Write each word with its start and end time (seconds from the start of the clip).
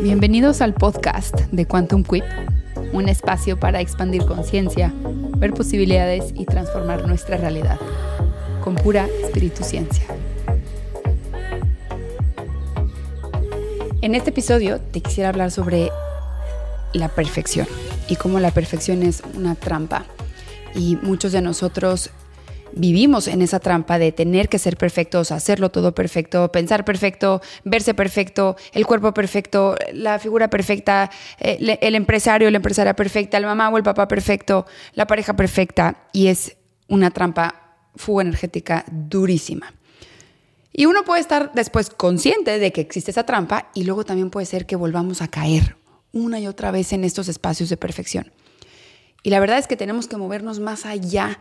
Bienvenidos 0.00 0.60
al 0.60 0.74
podcast 0.74 1.34
de 1.50 1.66
Quantum 1.66 2.04
Quip, 2.04 2.22
un 2.92 3.08
espacio 3.08 3.58
para 3.58 3.80
expandir 3.80 4.24
conciencia, 4.24 4.94
ver 5.38 5.52
posibilidades 5.52 6.32
y 6.36 6.44
transformar 6.44 7.04
nuestra 7.08 7.36
realidad 7.36 7.80
con 8.62 8.76
pura 8.76 9.08
espíritu 9.24 9.64
ciencia. 9.64 10.04
En 14.00 14.14
este 14.14 14.30
episodio 14.30 14.80
te 14.80 15.00
quisiera 15.00 15.30
hablar 15.30 15.50
sobre 15.50 15.90
la 16.92 17.08
perfección 17.08 17.66
y 18.08 18.14
cómo 18.14 18.38
la 18.38 18.52
perfección 18.52 19.02
es 19.02 19.24
una 19.34 19.56
trampa. 19.56 20.04
Y 20.76 20.96
muchos 21.02 21.32
de 21.32 21.42
nosotros 21.42 22.10
vivimos 22.72 23.28
en 23.28 23.42
esa 23.42 23.60
trampa 23.60 23.98
de 23.98 24.12
tener 24.12 24.48
que 24.48 24.58
ser 24.58 24.76
perfectos, 24.76 25.32
hacerlo 25.32 25.70
todo 25.70 25.94
perfecto, 25.94 26.50
pensar 26.52 26.84
perfecto, 26.84 27.40
verse 27.64 27.94
perfecto, 27.94 28.56
el 28.72 28.86
cuerpo 28.86 29.12
perfecto, 29.14 29.76
la 29.92 30.18
figura 30.18 30.48
perfecta, 30.50 31.10
eh, 31.38 31.78
el 31.80 31.94
empresario, 31.94 32.50
la 32.50 32.56
empresaria 32.56 32.94
perfecta, 32.94 33.40
la 33.40 33.48
mamá 33.48 33.68
o 33.68 33.76
el 33.76 33.82
papá 33.82 34.08
perfecto, 34.08 34.66
la 34.94 35.06
pareja 35.06 35.34
perfecta. 35.34 36.08
Y 36.12 36.28
es 36.28 36.56
una 36.88 37.10
trampa, 37.10 37.76
fuga 37.96 38.22
energética 38.22 38.84
durísima. 38.90 39.74
Y 40.72 40.86
uno 40.86 41.04
puede 41.04 41.20
estar 41.20 41.52
después 41.54 41.90
consciente 41.90 42.58
de 42.58 42.72
que 42.72 42.80
existe 42.80 43.10
esa 43.10 43.24
trampa 43.24 43.70
y 43.74 43.84
luego 43.84 44.04
también 44.04 44.30
puede 44.30 44.46
ser 44.46 44.66
que 44.66 44.76
volvamos 44.76 45.22
a 45.22 45.28
caer 45.28 45.76
una 46.12 46.38
y 46.40 46.46
otra 46.46 46.70
vez 46.70 46.92
en 46.92 47.04
estos 47.04 47.28
espacios 47.28 47.68
de 47.68 47.76
perfección. 47.76 48.32
Y 49.22 49.30
la 49.30 49.40
verdad 49.40 49.58
es 49.58 49.66
que 49.66 49.76
tenemos 49.76 50.06
que 50.06 50.16
movernos 50.16 50.60
más 50.60 50.86
allá 50.86 51.40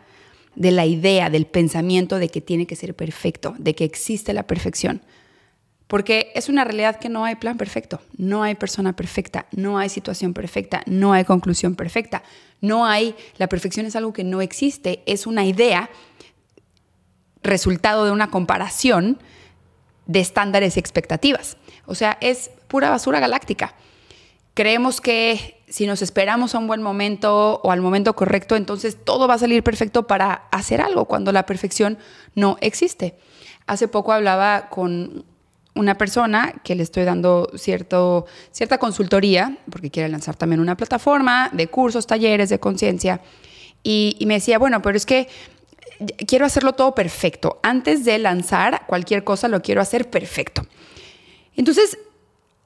de 0.58 0.72
la 0.72 0.88
idea, 0.88 1.30
del 1.30 1.46
pensamiento 1.46 2.18
de 2.18 2.30
que 2.30 2.42
tiene 2.42 2.66
que 2.66 2.76
ser 2.76 2.96
perfecto, 2.96 3.56
de 3.60 3.76
que 3.76 3.84
existe 3.84 4.34
la 4.34 4.48
perfección. 4.48 5.04
Porque 5.86 6.32
es 6.34 6.50
una 6.50 6.64
realidad 6.64 7.00
que 7.00 7.10
no 7.10 7.26
hay 7.26 7.36
plan 7.36 7.58
perfecto, 7.58 8.02
no 8.18 8.42
hay 8.42 8.56
persona 8.56 8.96
perfecta, 8.96 9.46
no 9.52 9.78
hay 9.78 9.88
situación 9.88 10.34
perfecta, 10.34 10.82
no 10.88 11.14
hay 11.14 11.26
conclusión 11.26 11.76
perfecta, 11.76 12.24
no 12.60 12.88
hay, 12.88 13.16
la 13.38 13.48
perfección 13.48 13.86
es 13.86 13.96
algo 13.96 14.14
que 14.14 14.24
no 14.24 14.42
existe, 14.42 15.04
es 15.06 15.28
una 15.28 15.46
idea 15.46 15.92
resultado 17.44 18.04
de 18.06 18.12
una 18.12 18.32
comparación 18.32 19.20
de 20.08 20.20
estándares 20.22 20.76
y 20.76 20.80
expectativas. 20.80 21.58
O 21.86 21.94
sea, 21.94 22.18
es 22.20 22.50
pura 22.68 22.90
basura 22.90 23.20
galáctica. 23.20 23.76
Creemos 24.56 25.02
que 25.02 25.57
si 25.68 25.86
nos 25.86 26.02
esperamos 26.02 26.56
a 26.56 26.60
un 26.60 26.68
buen 26.68 26.82
momento 26.82 27.60
o 27.62 27.72
al 27.72 27.82
momento 27.82 28.16
correcto, 28.16 28.56
entonces 28.56 28.98
todo 29.04 29.28
va 29.28 29.34
a 29.34 29.38
salir 29.40 29.64
perfecto 29.64 30.08
para 30.08 30.48
hacer 30.52 30.82
algo, 30.82 31.06
cuando 31.06 31.32
la 31.32 31.46
perfección 31.46 31.98
no 32.36 32.58
existe. 32.62 33.16
Hace 33.66 33.88
poco 33.88 34.14
hablaba 34.14 34.70
con 34.70 35.26
una 35.76 35.98
persona 35.98 36.54
que 36.64 36.74
le 36.74 36.84
estoy 36.84 37.04
dando 37.04 37.52
cierto, 37.56 38.26
cierta 38.52 38.78
consultoría, 38.78 39.58
porque 39.70 39.92
quiere 39.92 40.10
lanzar 40.10 40.36
también 40.36 40.62
una 40.62 40.78
plataforma 40.78 41.50
de 41.54 41.68
cursos, 41.68 42.08
talleres 42.08 42.50
de 42.50 42.60
conciencia, 42.60 43.22
y, 43.84 44.16
y 44.20 44.26
me 44.26 44.36
decía, 44.36 44.58
bueno, 44.58 44.82
pero 44.82 44.98
es 44.98 45.06
que 45.06 45.28
quiero 46.28 46.46
hacerlo 46.46 46.74
todo 46.74 46.96
perfecto. 46.96 47.60
Antes 47.62 48.06
de 48.06 48.18
lanzar 48.20 48.86
cualquier 48.88 49.24
cosa, 49.24 49.48
lo 49.50 49.62
quiero 49.62 49.82
hacer 49.82 50.10
perfecto. 50.10 50.66
Entonces, 51.56 51.98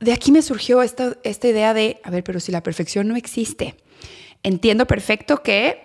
de 0.02 0.14
aquí 0.14 0.32
me 0.32 0.42
surgió 0.42 0.82
esta, 0.82 1.16
esta 1.24 1.48
idea 1.48 1.74
de, 1.74 2.02
a 2.04 2.10
ver, 2.10 2.24
pero 2.24 2.40
si 2.40 2.52
la 2.52 2.64
perfección 2.64 3.08
no 3.08 3.16
existe, 3.16 3.76
entiendo 4.42 4.88
perfecto 4.88 5.44
que 5.44 5.84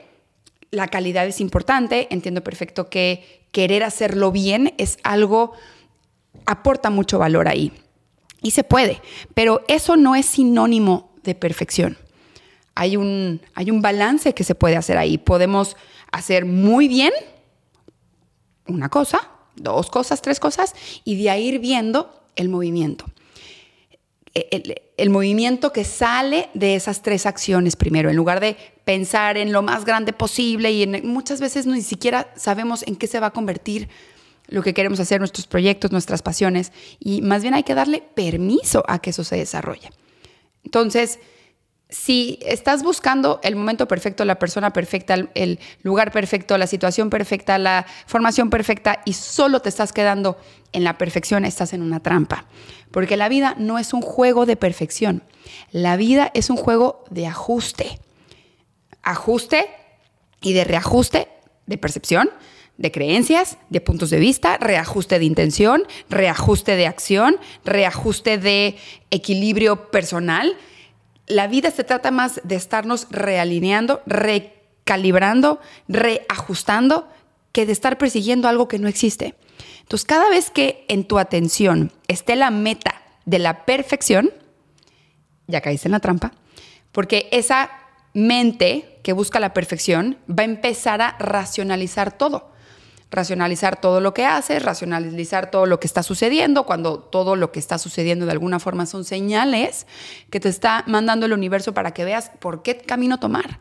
la 0.70 0.88
calidad 0.88 1.26
es 1.26 1.40
importante, 1.40 2.08
entiendo 2.10 2.42
perfecto 2.42 2.88
que 2.88 3.46
querer 3.52 3.84
hacerlo 3.84 4.32
bien 4.32 4.74
es 4.78 4.98
algo, 5.02 5.52
aporta 6.46 6.88
mucho 6.88 7.18
valor 7.18 7.46
ahí. 7.46 7.72
Y 8.40 8.52
se 8.52 8.64
puede, 8.64 9.02
pero 9.34 9.62
eso 9.68 9.96
no 9.96 10.16
es 10.16 10.24
sinónimo 10.24 11.14
de 11.22 11.34
perfección. 11.34 11.98
Hay 12.74 12.96
un, 12.96 13.42
hay 13.54 13.70
un 13.70 13.82
balance 13.82 14.34
que 14.34 14.44
se 14.44 14.54
puede 14.54 14.76
hacer 14.76 14.96
ahí. 14.96 15.18
Podemos 15.18 15.76
hacer 16.10 16.46
muy 16.46 16.88
bien 16.88 17.12
una 18.66 18.88
cosa, 18.88 19.30
dos 19.56 19.90
cosas, 19.90 20.22
tres 20.22 20.40
cosas, 20.40 20.74
y 21.04 21.22
de 21.22 21.30
ahí 21.30 21.48
ir 21.48 21.58
viendo 21.58 22.24
el 22.34 22.48
movimiento 22.48 23.04
el, 24.36 25.10
movimiento 25.10 25.72
que 25.72 25.84
sale 25.84 26.48
de 26.54 26.74
esas 26.74 27.02
tres 27.02 27.26
acciones 27.26 27.76
primero, 27.76 28.10
en 28.10 28.16
lugar 28.16 28.40
de 28.40 28.56
pensar 28.84 29.36
en 29.38 29.52
lo 29.52 29.62
más 29.62 29.84
grande 29.84 30.12
posible 30.12 30.72
y 30.72 30.86
muchas 31.02 31.40
veces 31.40 31.66
ni 31.66 31.82
siquiera 31.82 32.32
sabemos 32.36 32.82
en 32.86 32.96
qué 32.96 33.06
se 33.06 33.20
va 33.20 33.28
a 33.28 33.32
convertir 33.32 33.88
lo 34.48 34.62
que 34.62 34.74
queremos 34.74 35.00
hacer, 35.00 35.20
nuestros 35.20 35.46
proyectos, 35.46 35.90
nuestras 35.90 36.22
pasiones, 36.22 36.72
y 37.00 37.22
más 37.22 37.42
bien 37.42 37.54
hay 37.54 37.64
que 37.64 37.74
darle 37.74 38.02
permiso 38.14 38.84
a 38.86 39.00
que 39.00 39.10
eso 39.10 39.24
se 39.24 39.36
desarrolle. 39.36 39.90
Entonces, 40.64 41.18
si 41.88 42.40
estás 42.42 42.82
buscando 42.82 43.38
el 43.44 43.54
momento 43.54 43.86
perfecto, 43.86 44.24
la 44.24 44.38
persona 44.38 44.72
perfecta, 44.72 45.14
el 45.34 45.60
lugar 45.82 46.10
perfecto, 46.10 46.58
la 46.58 46.66
situación 46.66 47.10
perfecta, 47.10 47.58
la 47.58 47.86
formación 48.06 48.50
perfecta 48.50 49.02
y 49.04 49.12
solo 49.12 49.60
te 49.60 49.68
estás 49.68 49.92
quedando 49.92 50.36
en 50.72 50.82
la 50.82 50.98
perfección, 50.98 51.44
estás 51.44 51.72
en 51.72 51.82
una 51.82 52.00
trampa. 52.00 52.46
Porque 52.90 53.16
la 53.16 53.28
vida 53.28 53.54
no 53.58 53.78
es 53.78 53.92
un 53.92 54.02
juego 54.02 54.46
de 54.46 54.56
perfección. 54.56 55.22
La 55.70 55.96
vida 55.96 56.30
es 56.34 56.50
un 56.50 56.56
juego 56.56 57.04
de 57.10 57.28
ajuste. 57.28 58.00
Ajuste 59.02 59.66
y 60.40 60.54
de 60.54 60.64
reajuste 60.64 61.28
de 61.66 61.78
percepción, 61.78 62.30
de 62.78 62.90
creencias, 62.90 63.58
de 63.70 63.80
puntos 63.80 64.10
de 64.10 64.18
vista, 64.18 64.58
reajuste 64.58 65.18
de 65.18 65.24
intención, 65.24 65.84
reajuste 66.10 66.76
de 66.76 66.86
acción, 66.86 67.36
reajuste 67.64 68.38
de 68.38 68.76
equilibrio 69.10 69.90
personal 69.90 70.56
la 71.26 71.46
vida 71.46 71.70
se 71.70 71.84
trata 71.84 72.10
más 72.10 72.40
de 72.44 72.54
estarnos 72.54 73.06
realineando, 73.10 74.02
recalibrando, 74.06 75.60
reajustando, 75.88 77.08
que 77.52 77.66
de 77.66 77.72
estar 77.72 77.98
persiguiendo 77.98 78.48
algo 78.48 78.68
que 78.68 78.78
no 78.78 78.88
existe. 78.88 79.34
Entonces, 79.80 80.04
cada 80.04 80.28
vez 80.28 80.50
que 80.50 80.84
en 80.88 81.04
tu 81.04 81.18
atención 81.18 81.92
esté 82.08 82.36
la 82.36 82.50
meta 82.50 83.02
de 83.24 83.38
la 83.38 83.64
perfección, 83.64 84.30
ya 85.46 85.60
caíste 85.60 85.88
en 85.88 85.92
la 85.92 86.00
trampa, 86.00 86.32
porque 86.92 87.28
esa 87.32 87.70
mente 88.12 88.98
que 89.02 89.12
busca 89.12 89.40
la 89.40 89.52
perfección 89.54 90.18
va 90.28 90.42
a 90.42 90.46
empezar 90.46 91.02
a 91.02 91.16
racionalizar 91.18 92.16
todo 92.16 92.55
racionalizar 93.10 93.80
todo 93.80 94.00
lo 94.00 94.12
que 94.14 94.24
haces, 94.24 94.62
racionalizar 94.62 95.50
todo 95.50 95.66
lo 95.66 95.78
que 95.78 95.86
está 95.86 96.02
sucediendo, 96.02 96.66
cuando 96.66 96.98
todo 96.98 97.36
lo 97.36 97.52
que 97.52 97.60
está 97.60 97.78
sucediendo 97.78 98.26
de 98.26 98.32
alguna 98.32 98.58
forma 98.58 98.86
son 98.86 99.04
señales 99.04 99.86
que 100.30 100.40
te 100.40 100.48
está 100.48 100.84
mandando 100.86 101.26
el 101.26 101.32
universo 101.32 101.72
para 101.72 101.92
que 101.92 102.04
veas 102.04 102.30
por 102.40 102.62
qué 102.62 102.78
camino 102.78 103.18
tomar. 103.18 103.60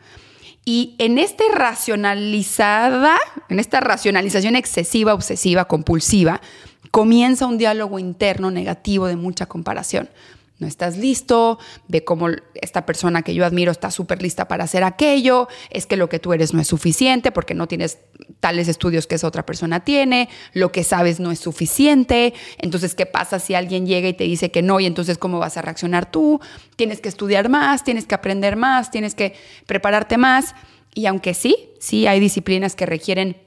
Y 0.65 0.95
en 0.97 1.19
esta 1.19 1.43
racionalizada, 1.53 3.17
en 3.49 3.59
esta 3.59 3.81
racionalización 3.81 4.55
excesiva, 4.55 5.13
obsesiva, 5.13 5.65
compulsiva, 5.65 6.41
comienza 6.89 7.45
un 7.45 7.59
diálogo 7.59 7.99
interno 7.99 8.49
negativo 8.49 9.05
de 9.05 9.15
mucha 9.15 9.45
comparación 9.45 10.09
no 10.57 10.67
estás 10.67 10.97
listo, 10.97 11.59
ve 11.87 12.03
cómo 12.03 12.27
esta 12.53 12.85
persona 12.85 13.23
que 13.23 13.33
yo 13.33 13.45
admiro 13.45 13.71
está 13.71 13.91
súper 13.91 14.21
lista 14.21 14.47
para 14.47 14.63
hacer 14.63 14.83
aquello, 14.83 15.47
es 15.69 15.85
que 15.85 15.97
lo 15.97 16.07
que 16.07 16.19
tú 16.19 16.31
eres 16.33 16.53
no 16.53 16.61
es 16.61 16.67
suficiente 16.67 17.31
porque 17.31 17.53
no 17.53 17.67
tienes 17.67 17.99
tales 18.39 18.67
estudios 18.67 19.05
que 19.05 19.15
esa 19.15 19.27
otra 19.27 19.45
persona 19.45 19.83
tiene, 19.83 20.29
lo 20.53 20.71
que 20.71 20.83
sabes 20.83 21.19
no 21.19 21.31
es 21.31 21.39
suficiente, 21.39 22.33
entonces, 22.57 22.95
¿qué 22.95 23.05
pasa 23.05 23.39
si 23.39 23.53
alguien 23.53 23.85
llega 23.85 24.07
y 24.07 24.13
te 24.13 24.23
dice 24.23 24.51
que 24.51 24.61
no 24.61 24.79
y 24.79 24.85
entonces 24.85 25.17
cómo 25.17 25.39
vas 25.39 25.57
a 25.57 25.61
reaccionar 25.61 26.09
tú? 26.09 26.39
Tienes 26.77 27.01
que 27.01 27.09
estudiar 27.09 27.49
más, 27.49 27.83
tienes 27.83 28.05
que 28.05 28.15
aprender 28.15 28.55
más, 28.55 28.91
tienes 28.91 29.13
que 29.13 29.35
prepararte 29.65 30.17
más 30.17 30.55
y 30.93 31.07
aunque 31.07 31.33
sí, 31.33 31.69
sí 31.79 32.07
hay 32.07 32.19
disciplinas 32.21 32.75
que 32.75 32.85
requieren 32.85 33.37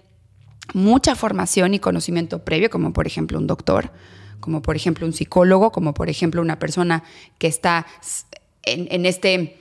mucha 0.74 1.14
formación 1.14 1.72
y 1.72 1.78
conocimiento 1.78 2.44
previo, 2.44 2.68
como 2.68 2.92
por 2.92 3.06
ejemplo 3.06 3.38
un 3.38 3.46
doctor, 3.46 3.90
como 4.40 4.62
por 4.62 4.76
ejemplo 4.76 5.06
un 5.06 5.12
psicólogo, 5.12 5.72
como 5.72 5.94
por 5.94 6.08
ejemplo 6.08 6.40
una 6.40 6.58
persona 6.58 7.04
que 7.38 7.46
está 7.46 7.86
en, 8.62 9.06
este, 9.06 9.58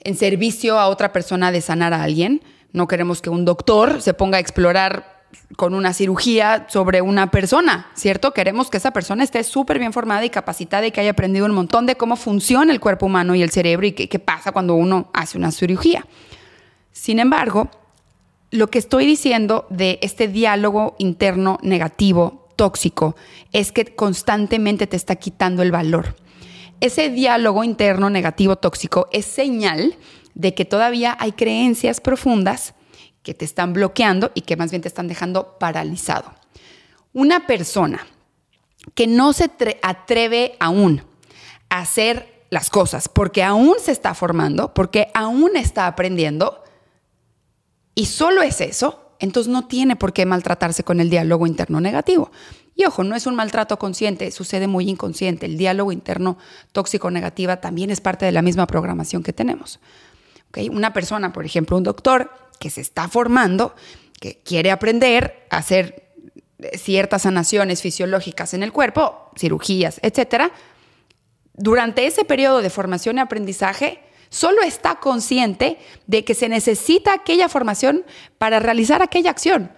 en 0.00 0.16
servicio 0.16 0.78
a 0.78 0.88
otra 0.88 1.12
persona 1.12 1.52
de 1.52 1.60
sanar 1.60 1.92
a 1.92 2.02
alguien. 2.02 2.42
No 2.72 2.86
queremos 2.86 3.22
que 3.22 3.30
un 3.30 3.44
doctor 3.44 4.02
se 4.02 4.14
ponga 4.14 4.38
a 4.38 4.40
explorar 4.40 5.18
con 5.56 5.74
una 5.74 5.92
cirugía 5.92 6.66
sobre 6.68 7.02
una 7.02 7.30
persona, 7.30 7.88
¿cierto? 7.94 8.32
Queremos 8.32 8.70
que 8.70 8.78
esa 8.78 8.92
persona 8.92 9.24
esté 9.24 9.44
súper 9.44 9.78
bien 9.78 9.92
formada 9.92 10.24
y 10.24 10.30
capacitada 10.30 10.86
y 10.86 10.90
que 10.90 11.00
haya 11.00 11.10
aprendido 11.10 11.46
un 11.46 11.52
montón 11.52 11.86
de 11.86 11.96
cómo 11.96 12.16
funciona 12.16 12.72
el 12.72 12.80
cuerpo 12.80 13.06
humano 13.06 13.34
y 13.34 13.42
el 13.42 13.50
cerebro 13.50 13.86
y 13.86 13.92
qué, 13.92 14.08
qué 14.08 14.18
pasa 14.18 14.52
cuando 14.52 14.74
uno 14.74 15.10
hace 15.12 15.38
una 15.38 15.50
cirugía. 15.50 16.06
Sin 16.92 17.18
embargo, 17.18 17.70
lo 18.50 18.68
que 18.68 18.78
estoy 18.78 19.06
diciendo 19.06 19.66
de 19.70 19.98
este 20.02 20.28
diálogo 20.28 20.96
interno 20.98 21.58
negativo 21.62 22.47
tóxico 22.58 23.14
es 23.52 23.70
que 23.70 23.94
constantemente 23.94 24.88
te 24.88 24.96
está 24.96 25.16
quitando 25.16 25.62
el 25.62 25.70
valor. 25.70 26.16
Ese 26.80 27.08
diálogo 27.08 27.62
interno 27.62 28.10
negativo 28.10 28.56
tóxico 28.56 29.08
es 29.12 29.24
señal 29.24 29.96
de 30.34 30.54
que 30.54 30.64
todavía 30.64 31.16
hay 31.20 31.32
creencias 31.32 32.00
profundas 32.00 32.74
que 33.22 33.32
te 33.32 33.44
están 33.44 33.72
bloqueando 33.72 34.32
y 34.34 34.42
que 34.42 34.56
más 34.56 34.70
bien 34.70 34.82
te 34.82 34.88
están 34.88 35.06
dejando 35.06 35.56
paralizado. 35.58 36.34
Una 37.12 37.46
persona 37.46 38.06
que 38.94 39.06
no 39.06 39.32
se 39.32 39.50
atreve 39.82 40.56
aún 40.58 41.02
a 41.68 41.80
hacer 41.80 42.44
las 42.50 42.70
cosas, 42.70 43.08
porque 43.08 43.42
aún 43.42 43.76
se 43.80 43.92
está 43.92 44.14
formando, 44.14 44.72
porque 44.74 45.08
aún 45.14 45.56
está 45.56 45.86
aprendiendo, 45.86 46.64
y 47.94 48.06
solo 48.06 48.42
es 48.42 48.60
eso, 48.60 49.07
entonces 49.18 49.52
no 49.52 49.66
tiene 49.66 49.96
por 49.96 50.12
qué 50.12 50.26
maltratarse 50.26 50.84
con 50.84 51.00
el 51.00 51.10
diálogo 51.10 51.46
interno 51.46 51.80
negativo. 51.80 52.30
Y 52.74 52.84
ojo, 52.84 53.02
no 53.02 53.16
es 53.16 53.26
un 53.26 53.34
maltrato 53.34 53.78
consciente, 53.78 54.30
sucede 54.30 54.68
muy 54.68 54.88
inconsciente. 54.88 55.46
El 55.46 55.58
diálogo 55.58 55.90
interno 55.90 56.38
tóxico 56.72 57.10
negativa 57.10 57.60
también 57.60 57.90
es 57.90 58.00
parte 58.00 58.24
de 58.24 58.32
la 58.32 58.42
misma 58.42 58.66
programación 58.66 59.22
que 59.22 59.32
tenemos. 59.32 59.80
Una 60.70 60.92
persona, 60.92 61.32
por 61.32 61.44
ejemplo, 61.44 61.76
un 61.76 61.82
doctor 61.82 62.30
que 62.60 62.70
se 62.70 62.80
está 62.80 63.08
formando, 63.08 63.74
que 64.20 64.40
quiere 64.44 64.70
aprender 64.70 65.46
a 65.50 65.58
hacer 65.58 66.12
ciertas 66.74 67.22
sanaciones 67.22 67.82
fisiológicas 67.82 68.54
en 68.54 68.62
el 68.62 68.72
cuerpo, 68.72 69.30
cirugías, 69.36 70.00
etcétera, 70.02 70.50
durante 71.54 72.06
ese 72.06 72.24
periodo 72.24 72.62
de 72.62 72.70
formación 72.70 73.16
y 73.16 73.20
aprendizaje, 73.20 74.00
solo 74.30 74.62
está 74.62 74.96
consciente 74.96 75.78
de 76.06 76.24
que 76.24 76.34
se 76.34 76.48
necesita 76.48 77.14
aquella 77.14 77.48
formación 77.48 78.04
para 78.38 78.58
realizar 78.58 79.02
aquella 79.02 79.30
acción. 79.30 79.70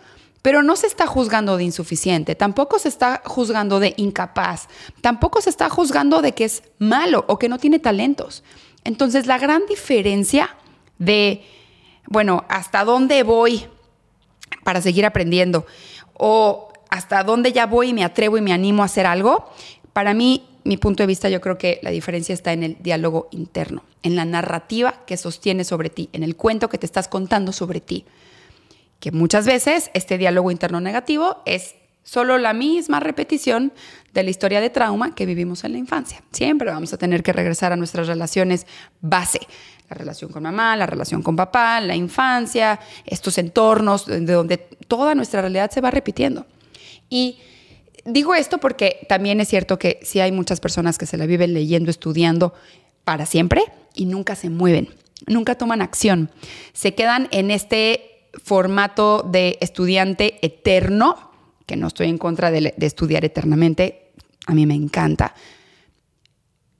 Pero 0.43 0.62
no 0.62 0.75
se 0.76 0.87
está 0.87 1.06
juzgando 1.06 1.58
de 1.58 1.64
insuficiente, 1.64 2.35
tampoco 2.35 2.79
se 2.79 2.88
está 2.88 3.20
juzgando 3.26 3.79
de 3.79 3.93
incapaz, 3.99 4.69
tampoco 5.02 5.43
se 5.43 5.50
está 5.50 5.69
juzgando 5.69 6.23
de 6.23 6.32
que 6.32 6.44
es 6.44 6.62
malo 6.79 7.25
o 7.29 7.38
que 7.38 7.50
no 7.50 7.58
tiene 7.58 7.79
talentos. 7.79 8.43
Entonces, 8.85 9.26
la 9.26 9.38
gran 9.38 9.67
diferencia 9.67 10.56
de, 10.99 11.44
bueno, 12.06 12.44
hasta 12.49 12.85
dónde 12.85 13.23
voy 13.23 13.67
para 14.64 14.81
seguir 14.81 15.05
aprendiendo 15.05 15.67
o 16.14 16.73
hasta 16.91 17.23
dónde 17.23 17.53
ya 17.53 17.67
voy 17.67 17.91
y 17.91 17.94
me 17.94 18.05
atrevo 18.05 18.37
y 18.37 18.41
me 18.41 18.53
animo 18.53 18.82
a 18.82 18.87
hacer 18.87 19.06
algo, 19.06 19.49
para 19.93 20.15
mí, 20.15 20.45
mi 20.65 20.77
punto 20.77 21.03
de 21.03 21.07
vista, 21.07 21.29
yo 21.29 21.41
creo 21.41 21.59
que 21.59 21.81
la 21.83 21.91
diferencia 21.91 22.33
está 22.33 22.53
en 22.53 22.63
el 22.63 22.77
diálogo 22.81 23.29
interno, 23.31 23.83
en 24.03 24.17
la 24.17 24.25
narrativa 24.25 25.05
que 25.07 25.17
sostiene 25.17 25.65
sobre 25.65 25.91
ti, 25.91 26.09
en 26.13 26.23
el 26.23 26.37
cuento 26.37 26.69
que 26.69 26.79
te 26.79 26.87
estás 26.87 27.09
contando 27.09 27.53
sobre 27.53 27.81
ti. 27.81 28.05
Que 29.01 29.13
muchas 29.13 29.47
veces 29.47 29.91
este 29.95 30.19
diálogo 30.19 30.51
interno 30.51 30.81
negativo 30.81 31.43
es 31.47 31.75
solo 32.03 32.39
la 32.39 32.53
misma 32.53 33.01
repetición 33.01 33.73
de 34.13 34.23
la 34.23 34.31
historia 34.31 34.61
de 34.61 34.71
trauma 34.71 35.15
que 35.15 35.27
vivimos 35.27 35.65
en 35.65 35.73
la 35.73 35.79
infancia. 35.79 36.23
Siempre 36.33 36.71
vamos 36.71 36.93
a 36.93 36.99
tener 36.99 37.23
que 37.23 37.33
regresar 37.33 37.73
a 37.73 37.77
nuestras 37.77 38.07
relaciones 38.07 38.67
base, 39.01 39.41
la 39.89 39.97
relación 39.97 40.31
con 40.31 40.43
mamá, 40.43 40.77
la 40.77 40.87
relación 40.87 41.23
con 41.23 41.37
papá, 41.37 41.81
la 41.81 41.97
infancia, 41.97 42.81
estos 43.07 43.39
entornos 43.39 44.07
de 44.07 44.21
donde 44.21 44.57
toda 44.57 45.15
nuestra 45.15 45.41
realidad 45.41 45.71
se 45.71 45.81
va 45.81 45.91
repitiendo. 45.91 46.47
Y 47.09 47.39
digo 48.05 48.35
esto 48.35 48.58
porque 48.58 49.06
también 49.08 49.41
es 49.41 49.49
cierto 49.49 49.79
que 49.79 50.00
sí 50.02 50.20
hay 50.20 50.32
muchas 50.32 50.61
personas 50.61 50.99
que 50.99 51.06
se 51.06 51.17
la 51.17 51.26
viven 51.26 51.55
leyendo, 51.55 51.91
estudiando 51.91 52.55
para 53.05 53.26
siempre 53.26 53.62
y 53.94 54.06
nunca 54.06 54.37
se 54.37 54.50
mueven, 54.50 54.88
nunca 55.26 55.56
toman 55.56 55.82
acción. 55.82 56.31
Se 56.73 56.94
quedan 56.94 57.29
en 57.31 57.50
este 57.50 58.29
formato 58.43 59.23
de 59.29 59.58
estudiante 59.61 60.38
eterno, 60.43 61.31
que 61.67 61.76
no 61.76 61.88
estoy 61.88 62.08
en 62.08 62.19
contra 62.19 62.50
de, 62.50 62.75
de 62.76 62.87
estudiar 62.87 63.25
eternamente, 63.25 64.12
a 64.46 64.55
mí 64.55 64.67
me 64.67 64.75
encanta. 64.75 65.35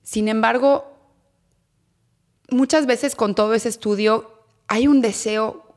Sin 0.02 0.28
embargo, 0.28 0.84
muchas 2.50 2.87
veces 2.87 3.14
con 3.14 3.34
todo 3.34 3.55
ese 3.55 3.69
estudio 3.69 4.44
hay 4.66 4.88
un 4.88 5.00
deseo 5.00 5.69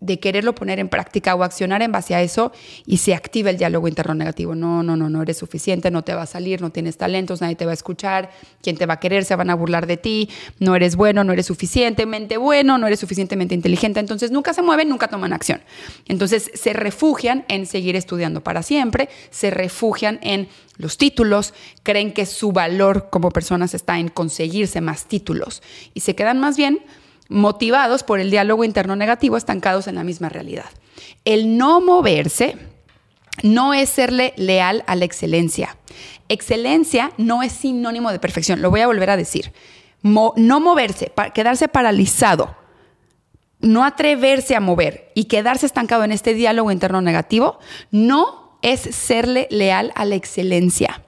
de 0.00 0.20
quererlo 0.20 0.54
poner 0.54 0.78
en 0.78 0.90
práctica 0.90 1.34
o 1.34 1.42
accionar 1.42 1.80
en 1.80 1.90
base 1.90 2.14
a 2.14 2.22
eso 2.22 2.52
y 2.84 2.98
se 2.98 3.14
activa 3.14 3.48
el 3.48 3.56
diálogo 3.56 3.88
interno 3.88 4.14
negativo. 4.14 4.54
No, 4.54 4.82
no, 4.82 4.94
no, 4.94 5.08
no 5.08 5.22
eres 5.22 5.38
suficiente, 5.38 5.90
no 5.90 6.02
te 6.02 6.14
va 6.14 6.22
a 6.22 6.26
salir, 6.26 6.60
no 6.60 6.70
tienes 6.70 6.98
talentos, 6.98 7.40
nadie 7.40 7.56
te 7.56 7.64
va 7.64 7.70
a 7.70 7.74
escuchar, 7.74 8.30
quien 8.62 8.76
te 8.76 8.84
va 8.84 8.94
a 8.94 9.00
querer 9.00 9.24
se 9.24 9.34
van 9.36 9.48
a 9.48 9.54
burlar 9.54 9.86
de 9.86 9.96
ti, 9.96 10.28
no 10.58 10.76
eres 10.76 10.96
bueno, 10.96 11.24
no 11.24 11.32
eres 11.32 11.46
suficientemente 11.46 12.36
bueno, 12.36 12.76
no 12.76 12.86
eres 12.86 13.00
suficientemente 13.00 13.54
inteligente, 13.54 13.98
entonces 13.98 14.30
nunca 14.30 14.52
se 14.52 14.60
mueven, 14.60 14.88
nunca 14.88 15.08
toman 15.08 15.32
acción. 15.32 15.62
Entonces 16.06 16.50
se 16.52 16.74
refugian 16.74 17.46
en 17.48 17.64
seguir 17.64 17.96
estudiando 17.96 18.42
para 18.42 18.62
siempre, 18.62 19.08
se 19.30 19.50
refugian 19.50 20.18
en 20.22 20.48
los 20.76 20.98
títulos, 20.98 21.54
creen 21.82 22.12
que 22.12 22.26
su 22.26 22.52
valor 22.52 23.08
como 23.10 23.30
personas 23.30 23.72
está 23.72 23.98
en 23.98 24.08
conseguirse 24.08 24.82
más 24.82 25.06
títulos 25.06 25.62
y 25.94 26.00
se 26.00 26.14
quedan 26.14 26.38
más 26.38 26.58
bien 26.58 26.82
motivados 27.28 28.02
por 28.02 28.20
el 28.20 28.30
diálogo 28.30 28.64
interno 28.64 28.96
negativo, 28.96 29.36
estancados 29.36 29.86
en 29.86 29.96
la 29.96 30.04
misma 30.04 30.28
realidad. 30.28 30.66
El 31.24 31.56
no 31.56 31.80
moverse 31.80 32.56
no 33.42 33.74
es 33.74 33.88
serle 33.88 34.32
leal 34.36 34.84
a 34.86 34.94
la 34.96 35.04
excelencia. 35.04 35.76
Excelencia 36.28 37.12
no 37.16 37.42
es 37.42 37.52
sinónimo 37.52 38.10
de 38.10 38.18
perfección, 38.18 38.62
lo 38.62 38.70
voy 38.70 38.80
a 38.80 38.86
volver 38.86 39.10
a 39.10 39.16
decir. 39.16 39.52
no 40.02 40.60
moverse, 40.60 41.12
quedarse 41.34 41.68
paralizado, 41.68 42.56
no 43.60 43.84
atreverse 43.84 44.54
a 44.54 44.60
mover 44.60 45.10
y 45.14 45.24
quedarse 45.24 45.66
estancado 45.66 46.04
en 46.04 46.12
este 46.12 46.34
diálogo 46.34 46.70
interno 46.70 47.00
negativo, 47.00 47.58
no 47.90 48.58
es 48.62 48.80
serle 48.80 49.48
leal 49.50 49.92
a 49.94 50.04
la 50.04 50.14
excelencia 50.14 51.05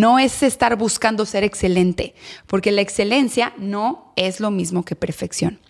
no 0.00 0.18
es 0.18 0.42
estar 0.42 0.76
buscando 0.76 1.26
ser 1.26 1.44
excelente, 1.44 2.14
porque 2.46 2.72
la 2.72 2.82
excelencia 2.82 3.54
no 3.56 4.12
es 4.16 4.40
lo 4.40 4.50
mismo 4.50 4.84
que 4.84 4.96
perfección. 4.96 5.60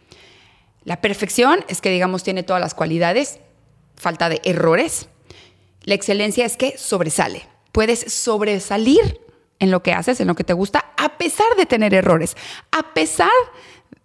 La 0.84 1.00
perfección 1.00 1.64
es 1.68 1.80
que, 1.80 1.90
digamos, 1.90 2.22
tiene 2.22 2.42
todas 2.42 2.60
las 2.60 2.74
cualidades, 2.74 3.40
falta 3.96 4.28
de 4.28 4.40
errores. 4.44 5.08
La 5.82 5.94
excelencia 5.94 6.44
es 6.44 6.56
que 6.56 6.76
sobresale. 6.76 7.46
Puedes 7.72 8.12
sobresalir 8.12 9.20
en 9.58 9.70
lo 9.70 9.82
que 9.82 9.92
haces, 9.92 10.20
en 10.20 10.28
lo 10.28 10.34
que 10.34 10.44
te 10.44 10.52
gusta, 10.52 10.92
a 10.96 11.18
pesar 11.18 11.56
de 11.56 11.66
tener 11.66 11.94
errores, 11.94 12.36
a 12.70 12.94
pesar 12.94 13.30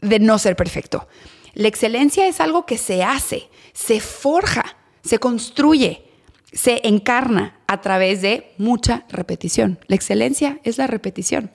de 0.01 0.19
no 0.19 0.37
ser 0.37 0.55
perfecto. 0.55 1.07
La 1.53 1.67
excelencia 1.67 2.27
es 2.27 2.39
algo 2.39 2.65
que 2.65 2.77
se 2.77 3.03
hace, 3.03 3.49
se 3.73 3.99
forja, 3.99 4.77
se 5.03 5.19
construye 5.19 6.11
se 6.51 6.81
encarna 6.83 7.59
a 7.71 7.79
través 7.79 8.21
de 8.21 8.51
mucha 8.57 9.05
repetición. 9.07 9.79
La 9.87 9.95
excelencia 9.95 10.59
es 10.65 10.77
la 10.77 10.87
repetición. 10.87 11.51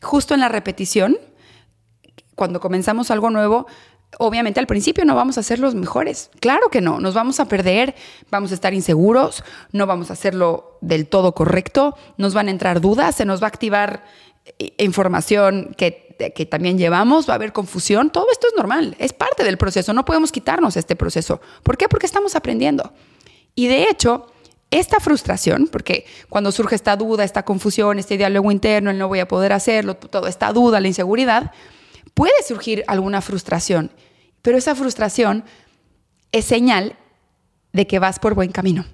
Justo 0.00 0.32
en 0.32 0.40
la 0.40 0.48
repetición, 0.48 1.18
cuando 2.34 2.58
comenzamos 2.58 3.10
algo 3.10 3.28
nuevo, 3.28 3.66
obviamente 4.16 4.60
al 4.60 4.66
principio 4.66 5.04
no 5.04 5.14
vamos 5.14 5.36
a 5.36 5.42
ser 5.42 5.58
los 5.58 5.74
mejores. 5.74 6.30
Claro 6.40 6.70
que 6.70 6.80
no, 6.80 7.00
nos 7.00 7.12
vamos 7.12 7.38
a 7.38 7.48
perder, 7.48 7.94
vamos 8.30 8.50
a 8.50 8.54
estar 8.54 8.72
inseguros, 8.72 9.44
no 9.70 9.86
vamos 9.86 10.08
a 10.08 10.14
hacerlo 10.14 10.78
del 10.80 11.06
todo 11.06 11.34
correcto, 11.34 11.94
nos 12.16 12.32
van 12.32 12.48
a 12.48 12.50
entrar 12.50 12.80
dudas, 12.80 13.16
se 13.16 13.26
nos 13.26 13.42
va 13.42 13.48
a 13.48 13.48
activar 13.48 14.06
eh, 14.58 14.72
información 14.78 15.74
que, 15.76 16.16
que, 16.34 16.46
también 16.46 16.78
llevamos, 16.78 17.28
va 17.28 17.34
a 17.34 17.36
haber 17.36 17.52
confusión, 17.52 18.08
todo 18.08 18.28
esto 18.32 18.46
es 18.46 18.54
normal, 18.56 18.96
es 18.98 19.12
parte 19.12 19.44
del 19.44 19.58
proceso, 19.58 19.92
no 19.92 20.06
podemos 20.06 20.32
quitarnos 20.32 20.78
este 20.78 20.96
proceso. 20.96 21.42
¿Por 21.62 21.76
qué? 21.76 21.90
Porque 21.90 22.06
estamos 22.06 22.36
aprendiendo. 22.36 22.94
Y 23.54 23.66
de 23.66 23.90
hecho, 23.90 24.32
esta 24.70 25.00
frustración, 25.00 25.68
porque 25.70 26.04
cuando 26.28 26.52
surge 26.52 26.74
esta 26.74 26.96
duda, 26.96 27.24
esta 27.24 27.44
confusión, 27.44 27.98
este 27.98 28.18
diálogo 28.18 28.52
interno, 28.52 28.90
el 28.90 28.98
no 28.98 29.08
voy 29.08 29.20
a 29.20 29.28
poder 29.28 29.52
hacerlo, 29.52 29.96
toda 29.96 30.28
esta 30.28 30.52
duda, 30.52 30.80
la 30.80 30.88
inseguridad, 30.88 31.52
puede 32.14 32.42
surgir 32.46 32.84
alguna 32.86 33.22
frustración, 33.22 33.90
pero 34.42 34.58
esa 34.58 34.74
frustración 34.74 35.44
es 36.32 36.44
señal 36.44 36.96
de 37.72 37.86
que 37.86 37.98
vas 37.98 38.18
por 38.18 38.34
buen 38.34 38.52
camino, 38.52 38.84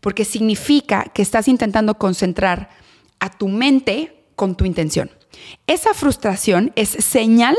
porque 0.00 0.24
significa 0.24 1.04
que 1.14 1.22
estás 1.22 1.46
intentando 1.46 1.98
concentrar 1.98 2.70
a 3.20 3.30
tu 3.30 3.46
mente 3.46 4.24
con 4.34 4.56
tu 4.56 4.64
intención. 4.64 5.10
Esa 5.68 5.94
frustración 5.94 6.72
es 6.74 6.88
señal 6.88 7.56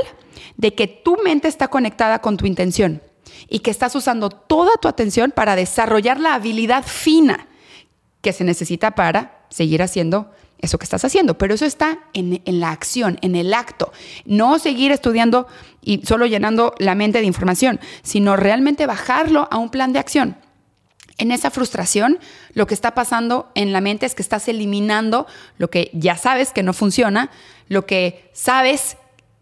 de 0.58 0.76
que 0.76 0.88
tu 0.88 1.18
mente 1.24 1.48
está 1.48 1.70
conectada 1.70 2.20
con 2.20 2.36
tu 2.36 2.46
intención 2.46 3.02
y 3.48 3.60
que 3.60 3.72
estás 3.72 3.96
usando 3.96 4.30
toda 4.30 4.74
tu 4.82 4.90
atención 4.90 5.32
para 5.32 5.56
desarrollar 5.56 6.20
la 6.20 6.34
habilidad 6.34 6.84
fina 6.84 7.48
que 8.24 8.34
se 8.34 8.46
necesita 8.46 8.92
para 8.92 9.44
seguir 9.50 9.84
haciendo 9.84 10.32
eso 10.60 10.80
que 10.80 10.86
estás 10.86 11.04
haciendo. 11.04 11.38
Pero 11.38 11.54
eso 11.54 11.66
está 11.66 12.00
en, 12.14 12.42
la 12.46 12.72
acción, 12.72 13.20
en 13.22 13.36
el 13.36 13.54
acto. 13.54 13.92
No 14.26 14.58
seguir 14.58 14.92
estudiando 14.94 15.46
y 15.82 16.04
solo 16.06 16.26
llenando 16.26 16.74
la 16.80 16.96
mente 16.96 17.20
de 17.20 17.26
información, 17.26 17.82
sino 18.02 18.38
realmente 18.38 18.88
bajarlo 18.88 19.50
a 19.52 19.58
un 19.58 19.70
plan 19.70 19.92
de 19.92 20.00
acción. 20.00 20.38
En 21.18 21.32
esa 21.32 21.52
frustración, 21.52 22.18
lo 22.54 22.66
que 22.66 22.74
está 22.74 22.96
pasando 22.96 23.52
en 23.56 23.74
la 23.74 23.82
mente 23.82 24.06
es 24.06 24.16
que 24.16 24.24
estás 24.24 24.48
eliminando 24.48 25.28
lo 25.58 25.70
que 25.70 25.92
ya 25.94 26.16
sabes 26.16 26.54
que 26.54 26.64
no 26.64 26.72
funciona, 26.74 27.30
lo 27.68 27.86
que 27.86 28.32
sabes 28.34 28.96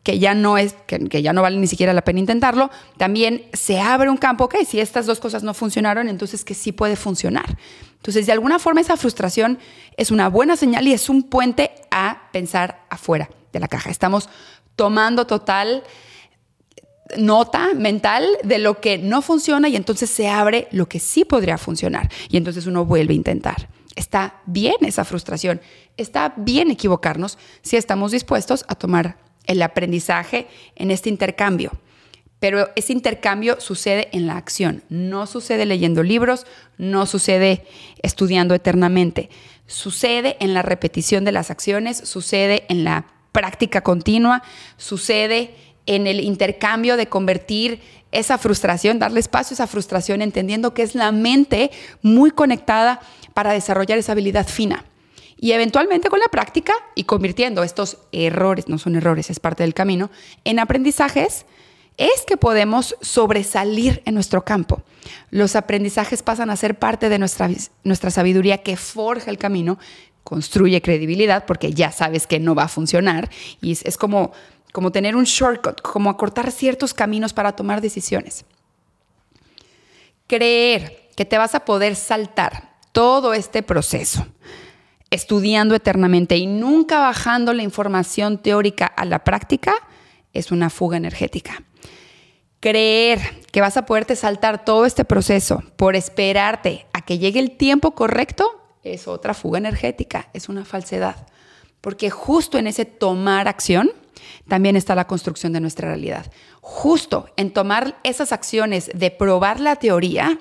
que 0.03 0.20
ya 0.20 0.34
no 0.34 0.58
es, 0.58 0.75
que, 0.88 1.22
ya 1.22 1.34
no 1.34 1.41
vale 1.41 1.58
ni 1.58 1.67
siquiera 1.67 1.93
la 1.93 2.03
pena 2.03 2.20
intentarlo, 2.20 2.72
también 2.98 3.46
se 3.53 3.79
abre 3.79 4.10
un 4.10 4.17
campo, 4.17 4.46
ok, 4.46 4.55
si 4.67 4.79
estas 4.79 5.05
dos 5.05 5.20
cosas 5.20 5.43
no 5.43 5.53
funcionaron, 5.53 6.10
entonces 6.10 6.43
que 6.43 6.53
sí 6.53 6.72
puede 6.72 6.96
funcionar. 6.96 7.58
Entonces, 7.98 8.25
de 8.25 8.31
alguna 8.31 8.58
forma 8.58 8.81
esa 8.81 8.98
frustración 8.98 9.60
es 9.96 10.10
una 10.10 10.27
buena 10.27 10.58
señal 10.58 10.88
y 10.88 10.93
es 10.93 11.08
un 11.08 11.24
puente 11.24 11.72
a 11.91 12.29
pensar 12.31 12.86
afuera 12.89 13.29
de 13.53 13.60
la 13.60 13.67
caja. 13.67 13.91
Estamos 13.91 14.27
tomando 14.75 15.27
total 15.27 15.84
nota 17.17 17.74
mental 17.75 18.25
de 18.43 18.58
lo 18.58 18.79
que 18.79 18.98
no 18.98 19.22
funciona 19.22 19.70
y 19.70 19.75
entonces 19.75 20.10
se 20.10 20.29
abre 20.29 20.67
lo 20.72 20.88
que 20.88 21.00
sí 21.00 21.25
podría 21.25 21.58
funcionar 21.58 22.10
y 22.29 22.38
entonces 22.38 22.65
uno 22.65 22.86
vuelve 22.86 23.13
a 23.13 23.17
intentar. 23.17 23.70
Está 23.96 24.41
bien 24.46 24.75
esa 24.81 25.03
frustración, 25.03 25.62
está 25.98 26.34
bien 26.38 26.72
equivocarnos 26.72 27.38
si 27.62 27.75
estamos 27.75 28.12
dispuestos 28.12 28.63
a 28.70 28.75
tomar 28.75 29.17
el 29.45 29.62
aprendizaje 29.62 30.48
en 30.75 30.91
este 30.91 31.10
intercambio. 31.10 31.71
Pero 32.39 32.69
ese 32.75 32.93
intercambio 32.93 33.62
sucede 33.62 34.10
en 34.13 34.25
la 34.25 34.36
acción, 34.36 34.83
no 34.89 35.27
sucede 35.27 35.67
leyendo 35.67 36.01
libros, 36.01 36.48
no 36.77 37.05
sucede 37.05 37.65
estudiando 38.01 38.55
eternamente, 38.55 39.29
sucede 39.67 40.38
en 40.39 40.55
la 40.55 40.63
repetición 40.63 41.24
de 41.24 41.31
las 41.31 41.51
acciones, 41.51 41.98
sucede 41.98 42.65
en 42.67 42.83
la 42.83 43.05
práctica 43.31 43.81
continua, 43.81 44.41
sucede 44.77 45.53
en 45.86 46.07
el 46.07 46.19
intercambio 46.19 46.98
de 46.98 47.07
convertir 47.07 47.79
esa 48.12 48.38
frustración, 48.38 49.00
darle 49.00 49.19
espacio 49.19 49.53
a 49.53 49.55
esa 49.55 49.67
frustración, 49.67 50.21
entendiendo 50.21 50.74
que 50.74 50.81
es 50.81 50.95
la 50.95 51.12
mente 51.12 51.71
muy 52.01 52.31
conectada 52.31 53.01
para 53.33 53.53
desarrollar 53.53 53.98
esa 53.98 54.12
habilidad 54.12 54.48
fina. 54.48 54.86
Y 55.41 55.53
eventualmente 55.53 56.10
con 56.10 56.19
la 56.19 56.27
práctica 56.27 56.71
y 56.93 57.05
convirtiendo 57.05 57.63
estos 57.63 57.98
errores, 58.12 58.69
no 58.69 58.77
son 58.77 58.95
errores, 58.95 59.31
es 59.31 59.39
parte 59.39 59.63
del 59.63 59.74
camino, 59.74 60.12
en 60.43 60.60
aprendizajes 60.60 61.48
es 61.98 62.21
que 62.27 62.38
podemos 62.38 62.95
sobresalir 63.01 64.03
en 64.05 64.13
nuestro 64.13 64.45
campo. 64.45 64.83
Los 65.31 65.55
aprendizajes 65.55 66.21
pasan 66.21 66.51
a 66.51 66.55
ser 66.55 66.77
parte 66.77 67.10
de 67.10 67.17
nuestra, 67.17 67.50
nuestra 67.83 68.12
sabiduría 68.12 68.60
que 68.60 68.77
forja 68.77 69.31
el 69.31 69.39
camino, 69.39 69.79
construye 70.24 70.79
credibilidad 70.83 71.48
porque 71.48 71.74
ya 71.74 71.91
sabes 71.91 72.27
que 72.27 72.39
no 72.39 72.53
va 72.53 72.65
a 72.65 72.67
funcionar 72.67 73.31
y 73.62 73.71
es, 73.71 73.98
como, 73.98 74.33
como 74.71 74.91
tener 74.91 75.15
un 75.15 75.24
shortcut, 75.24 75.81
como 75.81 76.12
acortar 76.12 76.51
ciertos 76.51 76.93
caminos 76.93 77.33
para 77.33 77.55
tomar 77.55 77.81
decisiones. 77.81 78.45
Creer 80.27 81.10
que 81.15 81.25
te 81.25 81.39
vas 81.39 81.55
a 81.55 81.65
poder 81.65 81.95
saltar 81.95 82.75
todo 82.91 83.33
este 83.33 83.63
proceso 83.63 84.27
estudiando 85.12 85.75
eternamente 85.75 86.38
y 86.38 86.48
nunca 86.48 87.00
bajando 87.00 87.53
la 87.53 87.63
información 87.63 88.38
teórica 88.39 88.86
a 88.86 89.06
la 89.06 89.24
práctica 89.24 89.74
es 90.34 90.51
una 90.51 90.70
fuga 90.70 90.98
energética. 90.98 91.63
Creer 92.62 93.20
que 93.51 93.62
vas 93.62 93.75
a 93.77 93.86
poderte 93.86 94.15
saltar 94.15 94.63
todo 94.65 94.86
este 94.86 95.03
proceso 95.03 95.63
por 95.75 95.96
esperarte 95.96 96.88
a 96.94 97.01
que 97.01 97.18
llegue 97.18 97.39
el 97.39 97.58
tiempo 97.58 97.91
correcto 97.91 98.62
es 98.84 99.08
otra 99.08 99.34
fuga 99.34 99.58
energética, 99.60 100.30
es 100.34 100.50
una 100.50 100.65
falsedad. 100.65 101.27
Porque 101.82 102.10
justo 102.10 102.58
en 102.58 102.68
ese 102.68 102.86
tomar 102.86 103.48
acción 103.48 103.91
también 104.48 104.75
está 104.75 104.96
la 104.96 105.08
construcción 105.08 105.53
de 105.53 105.60
nuestra 105.60 105.89
realidad. 105.89 106.32
Justo 106.62 107.30
en 107.38 107.51
tomar 107.51 108.00
esas 108.03 108.32
acciones 108.32 108.89
de 108.94 109.12
probar 109.12 109.60
la 109.60 109.75
teoría 109.75 110.39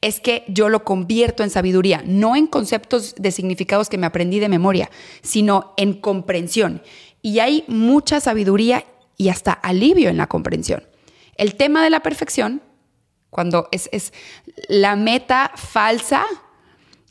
es 0.00 0.20
que 0.20 0.44
yo 0.48 0.68
lo 0.68 0.84
convierto 0.84 1.42
en 1.42 1.50
sabiduría, 1.50 2.02
no 2.04 2.36
en 2.36 2.46
conceptos 2.46 3.14
de 3.16 3.30
significados 3.30 3.88
que 3.88 3.98
me 3.98 4.06
aprendí 4.06 4.38
de 4.38 4.48
memoria, 4.48 4.90
sino 5.22 5.74
en 5.76 5.94
comprensión. 5.94 6.82
Y 7.22 7.38
hay 7.38 7.64
mucha 7.68 8.20
sabiduría 8.20 8.84
y 9.16 9.28
hasta 9.28 9.52
alivio 9.52 10.10
en 10.10 10.16
la 10.16 10.26
comprensión. 10.26 10.84
El 11.36 11.56
tema 11.56 11.82
de 11.82 11.90
la 11.90 12.00
perfección, 12.00 12.62
cuando 13.30 13.68
es, 13.72 14.12
la 14.68 14.96
meta 14.96 15.52
falsa 15.56 16.24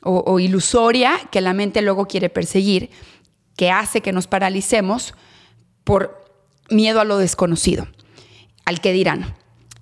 o, 0.01 0.39
ilusoria 0.39 1.13
que 1.31 1.41
la 1.41 1.53
mente 1.53 1.81
luego 1.81 2.07
quiere 2.07 2.29
perseguir, 2.29 2.89
que 3.55 3.71
hace 3.71 4.01
que 4.01 4.11
nos 4.11 4.27
paralicemos 4.27 5.13
por 5.83 6.25
miedo 6.69 6.99
a 6.99 7.05
lo 7.05 7.17
desconocido, 7.17 7.87
al 8.65 8.81
que 8.81 8.91
dirán. 8.91 9.35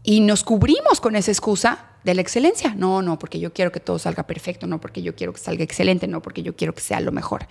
Y 0.04 0.20
nos 0.22 0.44
cubrimos 0.44 1.02
con 1.02 1.16
esa 1.16 1.32
excusa 1.32 1.91
de 2.04 2.16
la 2.16 2.22
excelencia. 2.22 2.74
No, 2.76 3.02
no, 3.02 3.20
porque 3.20 3.40
yo 3.40 3.54
quiero 3.54 3.72
que 3.72 3.80
todo 3.80 4.00
salga 4.00 4.24
perfecto, 4.24 4.68
no 4.68 4.80
porque 4.80 5.02
yo 5.02 5.16
quiero 5.16 5.34
que 5.34 5.40
salga 5.40 5.64
excelente, 5.64 6.08
no 6.08 6.22
porque 6.22 6.44
yo 6.44 6.56
quiero 6.56 6.74
que 6.74 6.82
sea 6.82 7.00
lo 7.00 7.12
mejor. 7.12 7.48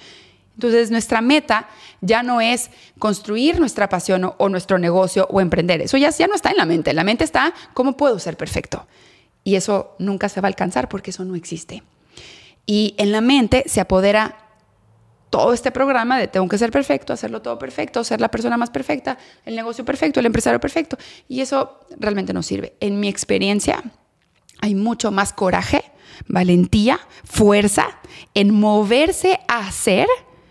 Entonces, 0.55 0.91
nuestra 0.91 1.23
meta 1.23 1.69
ya 2.01 2.23
no 2.23 2.41
es 2.41 2.71
construir 2.99 3.59
nuestra 3.59 3.89
pasión 3.89 4.35
o, 4.37 4.49
nuestro 4.49 4.79
negocio 4.79 5.27
o 5.31 5.41
emprender. 5.41 5.81
Eso 5.81 5.97
ya, 5.97 6.11
ya 6.11 6.27
no 6.27 6.35
está 6.35 6.51
en 6.51 6.59
la 6.59 6.67
mente. 6.67 6.93
La 6.93 7.05
mente 7.05 7.25
está, 7.25 7.55
¿cómo 7.73 7.97
puedo 7.97 8.19
ser 8.19 8.37
perfecto? 8.37 8.87
Y 9.43 9.55
eso 9.55 9.95
nunca 9.99 10.29
se 10.29 10.41
va 10.41 10.49
a 10.49 10.51
alcanzar 10.51 10.89
porque 10.89 11.13
eso 11.13 11.25
no 11.25 11.35
existe. 11.35 11.83
Y 12.67 12.95
en 12.99 13.11
la 13.11 13.21
mente 13.21 13.65
se 13.67 13.81
apodera 13.81 14.37
todo 15.31 15.53
este 15.53 15.71
programa 15.71 16.19
de 16.19 16.29
tengo 16.29 16.49
que 16.49 16.59
ser 16.59 16.71
perfecto, 16.71 17.13
hacerlo 17.13 17.41
todo 17.41 17.59
perfecto, 17.59 18.03
ser 18.05 18.21
la 18.21 18.29
persona 18.29 18.57
más 18.57 18.69
perfecta, 18.69 19.17
el 19.47 19.57
negocio 19.57 19.85
perfecto, 19.85 20.21
el 20.21 20.27
empresario 20.27 20.61
perfecto. 20.61 20.99
Y 21.29 21.41
eso 21.41 21.81
realmente 21.99 22.33
no 22.33 22.43
sirve. 22.43 22.75
En 22.81 23.01
mi 23.01 23.09
experiencia, 23.09 23.83
hay 24.61 24.75
mucho 24.75 25.11
más 25.11 25.33
coraje, 25.33 25.85
valentía, 26.29 27.01
fuerza 27.25 27.99
en 28.35 28.55
moverse 28.55 29.41
a 29.49 29.67
hacer 29.67 30.07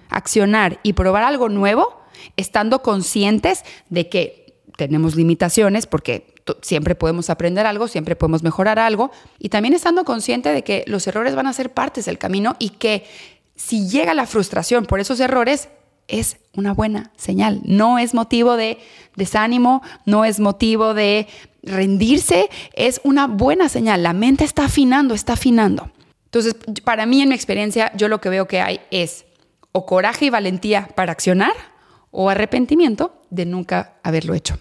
accionar 0.10 0.80
y 0.84 0.94
probar 0.94 1.24
algo 1.24 1.50
nuevo, 1.50 2.02
estando 2.36 2.82
conscientes 2.82 3.64
de 3.90 4.10
que 4.10 4.56
tenemos 4.76 5.16
limitaciones 5.16 5.86
porque 5.86 6.34
siempre 6.62 6.96
podemos 6.96 7.30
aprender 7.30 7.66
algo, 7.66 7.88
siempre 7.88 8.16
podemos 8.16 8.44
mejorar 8.44 8.80
algo, 8.80 9.12
y 9.38 9.50
también 9.50 9.74
estando 9.74 10.04
consciente 10.04 10.50
de 10.50 10.64
que 10.64 10.84
los 10.88 11.06
errores 11.06 11.36
van 11.36 11.48
a 11.48 11.54
ser 11.54 11.74
partes 11.74 12.06
del 12.06 12.18
camino 12.18 12.56
y 12.60 12.70
que 12.72 13.06
si 13.56 13.88
llega 13.88 14.14
la 14.14 14.26
frustración 14.26 14.86
por 14.86 15.00
esos 15.00 15.20
errores, 15.20 15.70
es 16.10 16.38
una 16.56 16.74
buena 16.74 17.12
señal. 17.16 17.62
No 17.64 18.00
es 18.00 18.14
motivo 18.14 18.58
de 18.58 18.80
desánimo, 19.16 19.82
no 20.06 20.26
es 20.26 20.40
motivo 20.40 20.94
de 20.94 21.28
rendirse, 21.64 22.50
es 22.74 23.00
una 23.04 23.28
buena 23.28 23.70
señal. 23.70 24.04
La 24.04 24.14
mente 24.14 24.44
está 24.44 24.66
afinando, 24.66 25.14
está 25.14 25.34
afinando. 25.34 25.92
Entonces, 26.26 26.56
para 26.84 27.06
mí, 27.06 27.22
en 27.22 27.30
mi 27.30 27.36
experiencia, 27.36 27.92
yo 27.96 28.08
lo 28.08 28.22
que 28.22 28.30
veo 28.30 28.48
que 28.48 28.62
hay 28.62 28.82
es 28.92 29.26
o 29.72 29.86
coraje 29.86 30.26
y 30.26 30.30
valentía 30.30 30.90
para 30.96 31.12
accionar 31.12 31.54
o 32.12 32.30
arrepentimiento 32.30 33.22
de 33.30 33.46
nunca 33.46 33.96
haberlo 34.04 34.34
hecho, 34.34 34.58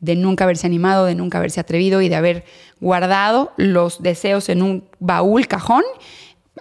de 0.00 0.16
nunca 0.16 0.44
haberse 0.44 0.66
animado, 0.66 1.06
de 1.06 1.14
nunca 1.14 1.38
haberse 1.38 1.60
atrevido 1.60 2.02
y 2.02 2.08
de 2.08 2.16
haber 2.16 2.44
guardado 2.80 3.52
los 3.56 4.02
deseos 4.02 4.48
en 4.48 4.62
un 4.62 4.84
baúl 4.98 5.46
cajón 5.46 5.84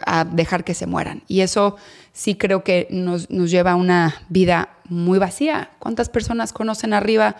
a 0.06 0.26
dejar 0.26 0.64
que 0.64 0.74
se 0.74 0.88
mueran. 0.88 1.24
Y 1.28 1.42
eso 1.42 1.76
sí 2.14 2.36
creo 2.36 2.64
que 2.64 2.88
nos, 2.90 3.30
nos 3.30 3.52
lleva 3.52 3.72
a 3.72 3.76
una 3.76 4.16
vida 4.30 4.70
muy 4.86 5.20
vacía. 5.20 5.72
¿Cuántas 5.80 6.10
personas 6.10 6.54
conocen 6.54 6.94
arriba 6.94 7.36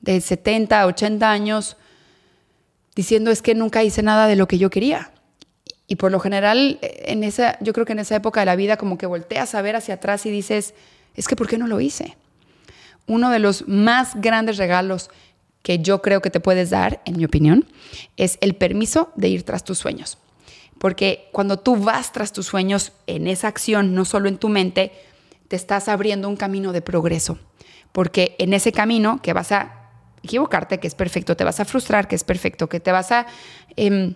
de 0.00 0.20
70, 0.20 0.86
80 0.86 1.30
años 1.30 1.76
diciendo 2.94 3.30
es 3.30 3.42
que 3.42 3.54
nunca 3.54 3.82
hice 3.82 4.02
nada 4.02 4.26
de 4.26 4.36
lo 4.36 4.48
que 4.48 4.58
yo 4.58 4.70
quería? 4.70 5.12
Y 5.86 5.96
por 5.96 6.12
lo 6.12 6.20
general, 6.20 6.78
en 6.82 7.24
esa, 7.24 7.58
yo 7.60 7.72
creo 7.72 7.86
que 7.86 7.92
en 7.92 8.00
esa 8.00 8.14
época 8.14 8.40
de 8.40 8.46
la 8.46 8.56
vida, 8.56 8.76
como 8.76 8.98
que 8.98 9.06
volteas 9.06 9.54
a 9.54 9.62
ver 9.62 9.74
hacia 9.74 9.94
atrás 9.94 10.26
y 10.26 10.30
dices, 10.30 10.74
es 11.14 11.26
que 11.26 11.34
¿por 11.34 11.48
qué 11.48 11.56
no 11.56 11.66
lo 11.66 11.80
hice? 11.80 12.16
Uno 13.06 13.30
de 13.30 13.38
los 13.38 13.66
más 13.66 14.20
grandes 14.20 14.58
regalos 14.58 15.10
que 15.62 15.78
yo 15.78 16.02
creo 16.02 16.20
que 16.20 16.30
te 16.30 16.40
puedes 16.40 16.70
dar, 16.70 17.00
en 17.06 17.16
mi 17.16 17.24
opinión, 17.24 17.66
es 18.18 18.36
el 18.42 18.54
permiso 18.54 19.12
de 19.16 19.28
ir 19.28 19.44
tras 19.44 19.64
tus 19.64 19.78
sueños. 19.78 20.18
Porque 20.78 21.28
cuando 21.32 21.58
tú 21.58 21.76
vas 21.76 22.12
tras 22.12 22.32
tus 22.32 22.46
sueños 22.46 22.92
en 23.06 23.26
esa 23.26 23.48
acción, 23.48 23.94
no 23.94 24.04
solo 24.04 24.28
en 24.28 24.38
tu 24.38 24.48
mente, 24.48 24.92
te 25.48 25.56
estás 25.56 25.88
abriendo 25.88 26.28
un 26.28 26.36
camino 26.36 26.72
de 26.72 26.82
progreso. 26.82 27.38
Porque 27.92 28.36
en 28.38 28.52
ese 28.52 28.72
camino 28.72 29.20
que 29.22 29.32
vas 29.32 29.52
a 29.52 29.90
equivocarte, 30.22 30.78
que 30.78 30.86
es 30.86 30.94
perfecto, 30.94 31.36
te 31.36 31.44
vas 31.44 31.60
a 31.60 31.64
frustrar, 31.64 32.06
que 32.06 32.14
es 32.14 32.24
perfecto, 32.24 32.68
que 32.68 32.80
te 32.80 32.92
vas 32.92 33.12
a... 33.12 33.26
Em, 33.76 34.14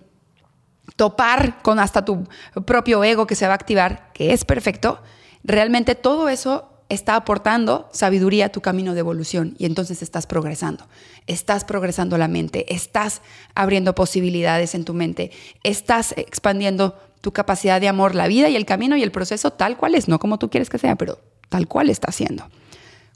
topar 0.97 1.63
con 1.63 1.79
hasta 1.79 2.05
tu 2.05 2.27
propio 2.67 3.05
ego 3.05 3.27
que 3.27 3.35
se 3.35 3.47
va 3.47 3.53
a 3.53 3.55
activar, 3.55 4.13
que 4.13 4.33
es 4.33 4.45
perfecto, 4.45 5.01
realmente 5.45 5.95
todo 5.95 6.29
eso 6.29 6.72
está 6.93 7.17
aportando 7.17 7.89
sabiduría 7.91 8.47
a 8.47 8.49
tu 8.51 8.61
camino 8.61 8.93
de 8.93 9.01
evolución 9.01 9.55
y 9.59 9.65
entonces 9.65 10.03
estás 10.03 10.27
progresando. 10.27 10.87
Estás 11.27 11.65
progresando 11.65 12.19
la 12.19 12.29
mente, 12.29 12.73
estás 12.75 13.23
abriendo 13.55 13.95
posibilidades 13.95 14.75
en 14.75 14.85
tu 14.85 14.93
mente, 14.93 15.31
estás 15.63 16.13
expandiendo 16.19 16.99
tu 17.23 17.33
capacidad 17.33 17.81
de 17.81 17.89
amor, 17.89 18.15
la 18.15 18.29
vida 18.29 18.51
y 18.51 18.57
el 18.57 18.67
camino 18.67 18.95
y 18.97 19.03
el 19.03 19.11
proceso 19.11 19.53
tal 19.53 19.79
cual 19.79 19.95
es, 19.95 20.07
no 20.07 20.19
como 20.19 20.39
tú 20.39 20.51
quieres 20.51 20.69
que 20.69 20.77
sea, 20.77 20.97
pero 20.97 21.19
tal 21.49 21.67
cual 21.67 21.89
está 21.89 22.13
siendo. 22.13 22.47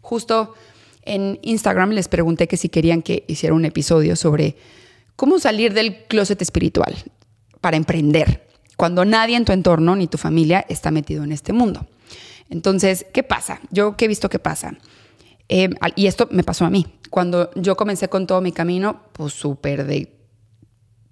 Justo 0.00 0.54
en 1.02 1.38
Instagram 1.42 1.90
les 1.90 2.08
pregunté 2.08 2.48
que 2.48 2.56
si 2.56 2.70
querían 2.70 3.02
que 3.02 3.24
hiciera 3.26 3.54
un 3.54 3.66
episodio 3.66 4.16
sobre 4.16 4.56
cómo 5.16 5.38
salir 5.38 5.74
del 5.74 6.04
closet 6.04 6.40
espiritual 6.40 6.96
para 7.60 7.76
emprender, 7.76 8.48
cuando 8.78 9.04
nadie 9.04 9.36
en 9.36 9.44
tu 9.44 9.52
entorno 9.52 9.96
ni 9.96 10.06
tu 10.06 10.16
familia 10.16 10.64
está 10.68 10.90
metido 10.90 11.24
en 11.24 11.32
este 11.32 11.52
mundo. 11.52 11.86
Entonces, 12.50 13.06
¿qué 13.12 13.22
pasa? 13.22 13.60
Yo, 13.70 13.96
¿qué 13.96 14.04
he 14.04 14.08
visto 14.08 14.28
que 14.28 14.38
pasa? 14.38 14.76
Eh, 15.48 15.70
y 15.94 16.06
esto 16.06 16.28
me 16.30 16.42
pasó 16.42 16.64
a 16.64 16.70
mí. 16.70 16.86
Cuando 17.10 17.50
yo 17.54 17.76
comencé 17.76 18.08
con 18.08 18.26
todo 18.26 18.40
mi 18.40 18.52
camino, 18.52 19.02
pues 19.12 19.32
súper 19.32 19.86
de 19.86 20.12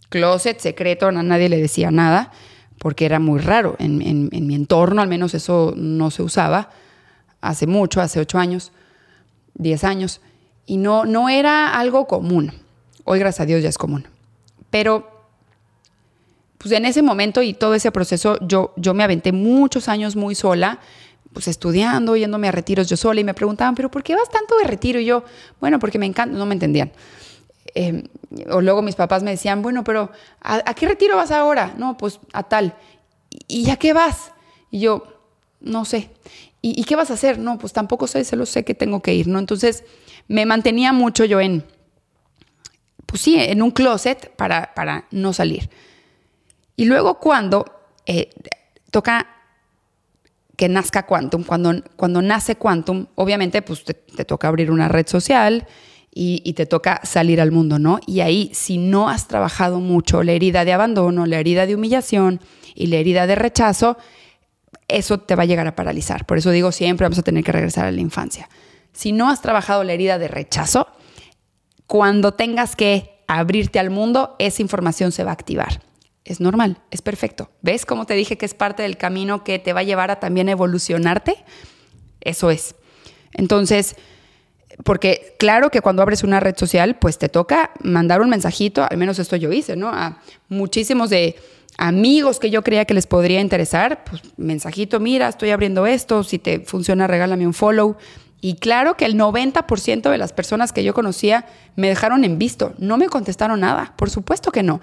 closet, 0.09 0.59
secreto, 0.61 1.09
a 1.09 1.13
nadie 1.13 1.49
le 1.49 1.61
decía 1.61 1.91
nada, 1.91 2.33
porque 2.79 3.07
era 3.07 3.19
muy 3.19 3.41
raro. 3.41 3.77
En, 3.79 4.03
en, 4.03 4.47
mi 4.47 4.55
entorno, 4.55 5.03
al 5.03 5.09
menos 5.09 5.35
eso 5.35 5.75
no 5.77 6.11
se 6.11 6.23
usaba. 6.23 6.71
Hace 7.41 7.67
mucho, 7.67 8.01
hace 8.01 8.21
ocho 8.21 8.39
años, 8.39 8.73
diez 9.55 9.85
años. 9.85 10.21
Y 10.67 10.77
no, 10.77 11.05
no 11.05 11.29
era 11.29 11.79
algo 11.79 12.07
común. 12.07 12.53
Hoy, 13.05 13.19
gracias 13.19 13.41
a 13.41 13.47
Dios, 13.47 13.63
ya 13.63 13.69
es 13.69 13.79
común. 13.79 14.07
Pero 14.71 15.15
pues 16.65 16.73
en 16.73 16.87
ese 16.87 17.03
momento 17.03 17.43
y 17.43 17.53
todo 17.53 17.75
ese 17.75 17.93
proceso 17.93 18.39
yo, 18.41 18.73
yo 18.77 18.95
me 18.95 19.05
aventé 19.05 19.33
muchos 19.33 19.87
años 19.91 20.17
muy 20.17 20.35
sola, 20.35 20.81
pues 21.35 21.49
estudiando, 21.49 22.17
yéndome 22.17 22.49
a 22.49 22.53
retiros 22.53 22.89
yo 22.89 22.97
sola 22.97 23.21
y 23.21 23.25
me 23.25 23.35
preguntaban, 23.35 23.75
pero 23.75 23.91
¿por 23.91 24.03
qué 24.03 24.15
vas 24.15 24.31
tanto 24.31 24.57
de 24.57 24.65
retiro? 24.65 25.01
Y 25.01 25.05
yo, 25.05 25.25
bueno, 25.61 25.79
porque 25.79 25.99
me 25.99 26.07
encanta, 26.07 26.35
no 26.35 26.47
me 26.47 26.55
entendían. 26.55 26.93
Em, 27.75 28.05
o 28.51 28.61
luego 28.61 28.83
mis 28.83 28.95
papás 28.95 29.23
me 29.25 29.33
decían, 29.33 29.61
bueno, 29.61 29.83
pero 29.85 30.11
¿a, 30.41 30.75
qué 30.75 30.87
retiro 30.87 31.17
vas 31.17 31.33
ahora? 31.33 31.75
No, 31.77 31.99
pues 31.99 32.21
a 32.33 32.45
tal. 32.45 32.77
¿Y, 33.49 33.69
a 33.71 33.77
qué 33.77 33.93
vas? 33.93 34.33
Y 34.71 34.79
yo, 34.79 35.21
no 35.61 35.85
sé. 35.85 36.11
¿Y, 36.63 36.81
¿Y, 36.81 36.85
qué 36.85 36.95
vas 36.95 37.11
a 37.11 37.15
hacer? 37.15 37.39
No, 37.39 37.59
pues 37.59 37.73
tampoco 37.73 38.07
sé, 38.07 38.25
solo 38.25 38.47
sé 38.47 38.65
que 38.65 38.75
tengo 38.75 39.03
que 39.03 39.13
ir, 39.13 39.27
¿no? 39.27 39.41
Entonces 39.41 39.83
me 40.29 40.47
mantenía 40.47 40.93
mucho 40.93 41.25
yo 41.25 41.41
en, 41.41 41.65
pues 43.07 43.21
sí, 43.21 43.37
en 43.39 43.61
un 43.61 43.73
closet 43.73 44.35
para, 44.37 44.73
para 44.75 45.07
no 45.11 45.33
salir. 45.33 45.69
Y 46.77 46.85
luego 46.85 47.19
cuando 47.19 47.65
eh, 48.07 48.31
toca 48.91 49.34
que 50.57 50.69
nazca 50.69 51.07
Quantum, 51.07 51.45
cuando, 51.45 51.83
cuando 51.97 52.23
nace 52.23 52.57
Quantum, 52.57 53.07
obviamente 53.15 53.63
pues 53.63 53.85
te, 53.85 53.95
toca 54.25 54.49
abrir 54.49 54.71
una 54.71 54.89
red 54.89 55.07
social 55.07 55.67
y, 56.17 56.53
te 56.53 56.67
toca 56.67 57.01
salir 57.03 57.41
al 57.41 57.51
mundo, 57.51 57.81
¿no? 57.81 57.99
Y 58.07 58.21
ahí, 58.21 58.51
si 58.55 58.79
no 58.79 59.09
has 59.09 59.27
trabajado 59.27 59.81
mucho 59.81 60.23
la 60.23 60.31
herida 60.31 60.65
de 60.65 60.73
abandono, 60.73 61.27
la 61.27 61.41
herida 61.41 61.67
de 61.67 61.75
humillación 61.75 62.41
y 62.77 62.87
la 62.87 62.97
herida 62.97 63.27
de 63.27 63.35
rechazo, 63.35 63.97
eso 64.87 65.19
te 65.19 65.35
va 65.35 65.43
a 65.43 65.47
llegar 65.47 65.67
a 65.67 65.75
paralizar. 65.75 66.25
Por 66.25 66.39
eso 66.39 66.53
digo, 66.53 66.71
siempre 66.71 67.05
vamos 67.05 67.19
a 67.19 67.23
tener 67.23 67.43
que 67.43 67.51
regresar 67.51 67.87
a 67.87 67.91
la 67.91 68.01
infancia. 68.01 68.49
Si 68.93 69.11
no 69.11 69.29
has 69.29 69.43
trabajado 69.43 69.83
la 69.83 69.93
herida 69.93 70.19
de 70.19 70.29
rechazo, 70.29 70.87
cuando 71.89 72.35
tengas 72.35 72.77
que 72.77 73.25
abrirte 73.27 73.81
al 73.81 73.91
mundo, 73.91 74.37
esa 74.39 74.63
información 74.63 75.11
se 75.11 75.25
va 75.25 75.31
a 75.31 75.35
activar 75.35 75.81
es 76.25 76.41
normal, 76.41 76.79
es 76.91 77.03
perfecto. 77.03 77.51
¿Ves 77.61 77.85
cómo 77.85 78.07
te 78.07 78.15
dije 78.15 78.39
que 78.39 78.47
es 78.47 78.55
parte 78.55 78.83
del 78.83 78.97
camino 78.97 79.45
que 79.45 79.59
te 79.59 79.73
va 79.73 79.81
a 79.81 79.85
llevar 79.85 80.11
a 80.11 80.21
también 80.21 80.49
evolucionarte? 80.49 81.37
Eso 82.21 82.51
es. 82.51 82.75
Entonces, 83.33 83.97
porque 84.83 85.37
claro 85.39 85.71
que 85.71 85.83
cuando 85.83 86.03
abres 86.03 86.25
una 86.25 86.41
red 86.41 86.57
social, 86.57 86.97
pues 86.99 87.19
te 87.19 87.29
toca 87.29 87.71
mandar 87.83 88.23
un 88.23 88.31
mensajito, 88.31 88.87
al 88.89 88.97
menos 88.97 89.19
esto 89.19 89.37
yo 89.37 89.53
hice, 89.53 89.77
¿no? 89.77 89.89
A 89.89 90.21
muchísimos 90.49 91.11
de 91.11 91.37
amigos 91.77 92.39
que 92.39 92.51
yo 92.51 92.63
creía 92.63 92.85
que 92.85 92.95
les 92.95 93.07
podría 93.07 93.41
interesar, 93.41 94.05
pues 94.05 94.23
mensajito, 94.37 95.01
mira, 95.01 95.29
estoy 95.29 95.51
abriendo 95.51 95.87
esto, 95.87 96.25
si 96.25 96.39
te 96.39 96.61
funciona, 96.61 97.07
regálame 97.07 97.47
un 97.47 97.55
follow. 97.55 97.97
Y 98.41 98.57
claro 98.57 98.97
que 98.97 99.07
el 99.07 99.17
90% 99.17 100.11
de 100.11 100.19
las 100.19 100.33
personas 100.33 100.73
que 100.73 100.85
yo 100.85 100.93
conocía 100.93 101.47
me 101.77 101.89
dejaron 101.89 102.25
en 102.25 102.39
visto, 102.39 102.75
no 102.79 102.97
me 102.97 103.09
contestaron 103.09 103.61
nada, 103.61 103.95
por 103.97 104.11
supuesto 104.11 104.53
que 104.53 104.63
no 104.63 104.81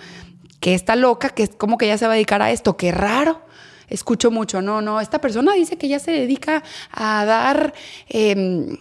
que 0.61 0.75
está 0.75 0.95
loca, 0.95 1.29
que 1.29 1.43
es 1.43 1.49
como 1.57 1.77
que 1.77 1.87
ya 1.87 1.97
se 1.97 2.05
va 2.05 2.13
a 2.13 2.15
dedicar 2.15 2.41
a 2.41 2.51
esto, 2.51 2.77
qué 2.77 2.93
raro. 2.93 3.41
Escucho 3.89 4.31
mucho, 4.31 4.61
no, 4.61 4.81
no, 4.81 5.01
esta 5.01 5.19
persona 5.19 5.51
dice 5.53 5.77
que 5.77 5.89
ya 5.89 5.99
se 5.99 6.11
dedica 6.11 6.63
a 6.91 7.25
dar 7.25 7.73
em, 8.07 8.77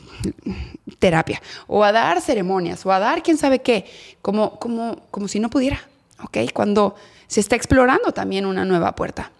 terapia 1.00 1.42
o 1.66 1.82
a 1.82 1.90
dar 1.90 2.20
ceremonias 2.20 2.87
o 2.87 2.92
a 2.92 3.00
dar 3.00 3.25
quién 3.25 3.37
sabe 3.37 3.58
qué, 3.60 3.87
como, 4.22 4.60
como, 4.60 5.02
como 5.10 5.26
si 5.26 5.40
no 5.40 5.50
pudiera, 5.50 5.80
¿ok? 6.22 6.52
Cuando 6.54 6.94
se 7.26 7.40
está 7.40 7.56
explorando 7.56 8.12
también 8.12 8.46
una 8.46 8.64
nueva 8.64 8.94
puerta. 8.94 9.32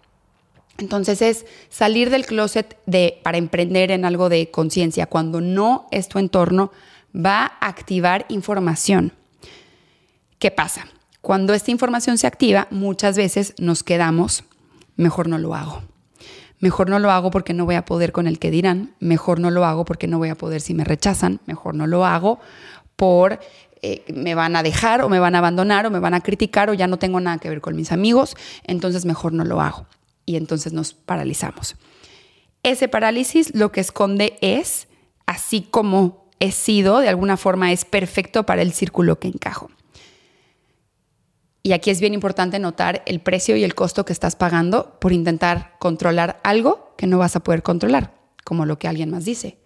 Entonces 0.77 1.21
es 1.21 1.45
salir 1.69 2.09
del 2.09 2.25
closet 2.25 2.77
de, 2.85 3.19
para 3.23 3.37
emprender 3.37 3.91
en 3.91 4.03
algo 4.03 4.27
de 4.27 4.49
conciencia. 4.51 5.05
Cuando 5.05 5.39
no 5.39 5.87
es 5.91 6.09
tu 6.09 6.19
entorno, 6.19 6.71
va 7.15 7.45
a 7.45 7.67
activar 7.67 8.25
información. 8.29 9.13
¿Qué 10.39 10.51
pasa? 10.51 10.87
Cuando 11.21 11.53
esta 11.53 11.71
información 11.71 12.17
se 12.17 12.27
activa, 12.27 12.67
muchas 12.71 13.15
veces 13.15 13.53
nos 13.59 13.83
quedamos, 13.83 14.43
mejor 14.95 15.27
no 15.27 15.37
lo 15.37 15.55
hago. 15.55 15.83
Mejor 16.59 16.89
no 16.89 16.99
lo 16.99 17.11
hago 17.11 17.31
porque 17.31 17.53
no 17.53 17.65
voy 17.65 17.75
a 17.75 17.85
poder 17.85 18.11
con 18.11 18.27
el 18.27 18.39
que 18.39 18.51
dirán, 18.51 18.93
mejor 18.99 19.39
no 19.39 19.49
lo 19.49 19.65
hago 19.65 19.85
porque 19.85 20.07
no 20.07 20.19
voy 20.19 20.29
a 20.29 20.35
poder 20.35 20.61
si 20.61 20.73
me 20.73 20.83
rechazan, 20.83 21.39
mejor 21.45 21.75
no 21.75 21.87
lo 21.87 22.05
hago 22.05 22.39
por 22.95 23.39
eh, 23.83 24.03
me 24.13 24.35
van 24.35 24.55
a 24.55 24.61
dejar 24.61 25.01
o 25.01 25.09
me 25.09 25.19
van 25.19 25.33
a 25.33 25.39
abandonar 25.39 25.87
o 25.87 25.91
me 25.91 25.97
van 25.97 26.13
a 26.13 26.21
criticar 26.21 26.69
o 26.69 26.75
ya 26.75 26.85
no 26.85 26.99
tengo 26.99 27.19
nada 27.19 27.39
que 27.39 27.49
ver 27.49 27.61
con 27.61 27.75
mis 27.75 27.91
amigos, 27.91 28.35
entonces 28.63 29.05
mejor 29.05 29.33
no 29.33 29.43
lo 29.43 29.59
hago. 29.59 29.87
Y 30.25 30.35
entonces 30.35 30.71
nos 30.71 30.93
paralizamos. 30.93 31.75
Ese 32.61 32.87
parálisis 32.87 33.55
lo 33.55 33.71
que 33.71 33.81
esconde 33.81 34.37
es, 34.41 34.87
así 35.25 35.61
como 35.61 36.29
he 36.39 36.51
sido, 36.51 36.99
de 36.99 37.09
alguna 37.09 37.37
forma 37.37 37.71
es 37.71 37.85
perfecto 37.85 38.45
para 38.45 38.61
el 38.61 38.71
círculo 38.71 39.17
que 39.17 39.29
encajo. 39.29 39.71
Y 41.63 41.73
aquí 41.73 41.91
es 41.91 41.99
bien 41.99 42.13
importante 42.13 42.57
notar 42.57 43.03
el 43.05 43.19
precio 43.19 43.55
y 43.55 43.63
el 43.63 43.75
costo 43.75 44.03
que 44.03 44.13
estás 44.13 44.35
pagando 44.35 44.97
por 44.99 45.13
intentar 45.13 45.75
controlar 45.79 46.39
algo 46.43 46.93
que 46.97 47.07
no 47.07 47.19
vas 47.19 47.35
a 47.35 47.41
poder 47.41 47.61
controlar, 47.61 48.13
como 48.43 48.65
lo 48.65 48.79
que 48.79 48.87
alguien 48.87 49.11
más 49.11 49.25
dice, 49.25 49.57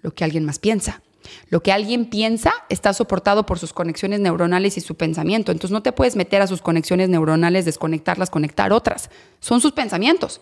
lo 0.00 0.14
que 0.14 0.24
alguien 0.24 0.44
más 0.44 0.58
piensa. 0.58 1.02
Lo 1.48 1.62
que 1.62 1.72
alguien 1.72 2.06
piensa 2.06 2.52
está 2.68 2.92
soportado 2.92 3.46
por 3.46 3.58
sus 3.58 3.72
conexiones 3.72 4.20
neuronales 4.20 4.76
y 4.76 4.80
su 4.80 4.94
pensamiento. 4.94 5.52
Entonces 5.52 5.72
no 5.72 5.82
te 5.82 5.92
puedes 5.92 6.16
meter 6.16 6.42
a 6.42 6.46
sus 6.46 6.60
conexiones 6.60 7.08
neuronales, 7.08 7.64
desconectarlas, 7.64 8.30
conectar 8.30 8.72
otras. 8.72 9.10
Son 9.40 9.60
sus 9.60 9.72
pensamientos. 9.72 10.40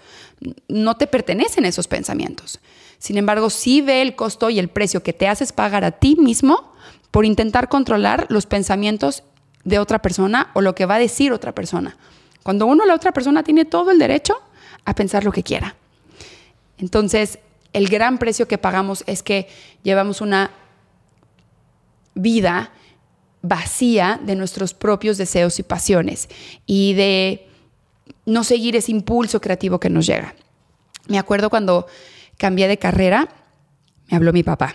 No 0.69 0.97
te 0.97 1.07
pertenecen 1.07 1.65
esos 1.65 1.89
pensamientos. 1.89 2.61
Sin 2.99 3.17
embargo, 3.17 3.51
sí 3.51 3.81
ve 3.81 4.03
el 4.03 4.17
costo 4.17 4.51
y 4.51 4.59
el 4.59 4.69
precio 4.69 5.03
que 5.03 5.13
te 5.13 5.29
haces 5.29 5.53
pagar 5.53 5.85
a 5.85 5.93
ti 5.93 6.17
mismo 6.17 6.73
por 7.11 7.25
intentar 7.27 7.69
controlar 7.69 8.27
los 8.29 8.47
pensamientos 8.47 9.23
de 9.65 9.79
otra 9.79 10.01
persona 10.01 10.51
o 10.55 10.61
lo 10.61 10.75
que 10.75 10.87
va 10.87 10.97
a 10.97 10.99
decir 10.99 11.33
otra 11.33 11.55
persona. 11.55 11.97
Cuando 12.43 12.67
uno, 12.67 12.85
la 12.85 12.95
otra 12.95 13.13
persona, 13.13 13.43
tiene 13.43 13.65
todo 13.65 13.91
el 13.91 13.99
derecho 13.99 14.41
a 14.85 14.95
pensar 14.95 15.25
lo 15.25 15.33
que 15.33 15.43
quiera. 15.43 15.77
Entonces, 16.79 17.39
el 17.73 17.89
gran 17.89 18.19
precio 18.19 18.49
que 18.49 18.59
pagamos 18.59 19.05
es 19.07 19.23
que 19.23 19.49
llevamos 19.83 20.21
una 20.21 20.51
vida 22.15 22.73
vacía 23.41 24.21
de 24.23 24.37
nuestros 24.37 24.75
propios 24.75 25.19
deseos 25.19 25.59
y 25.59 25.63
pasiones 25.63 26.29
y 26.67 26.95
de 26.95 27.49
no 28.27 28.45
seguir 28.45 28.77
ese 28.77 28.93
impulso 28.93 29.41
creativo 29.41 29.81
que 29.81 29.91
nos 29.91 30.07
llega. 30.07 30.35
Me 31.09 31.19
acuerdo 31.19 31.51
cuando 31.51 31.87
cambié 32.37 32.69
de 32.69 32.79
carrera, 32.79 33.29
me 34.09 34.17
habló 34.17 34.33
mi 34.33 34.43
papá. 34.43 34.75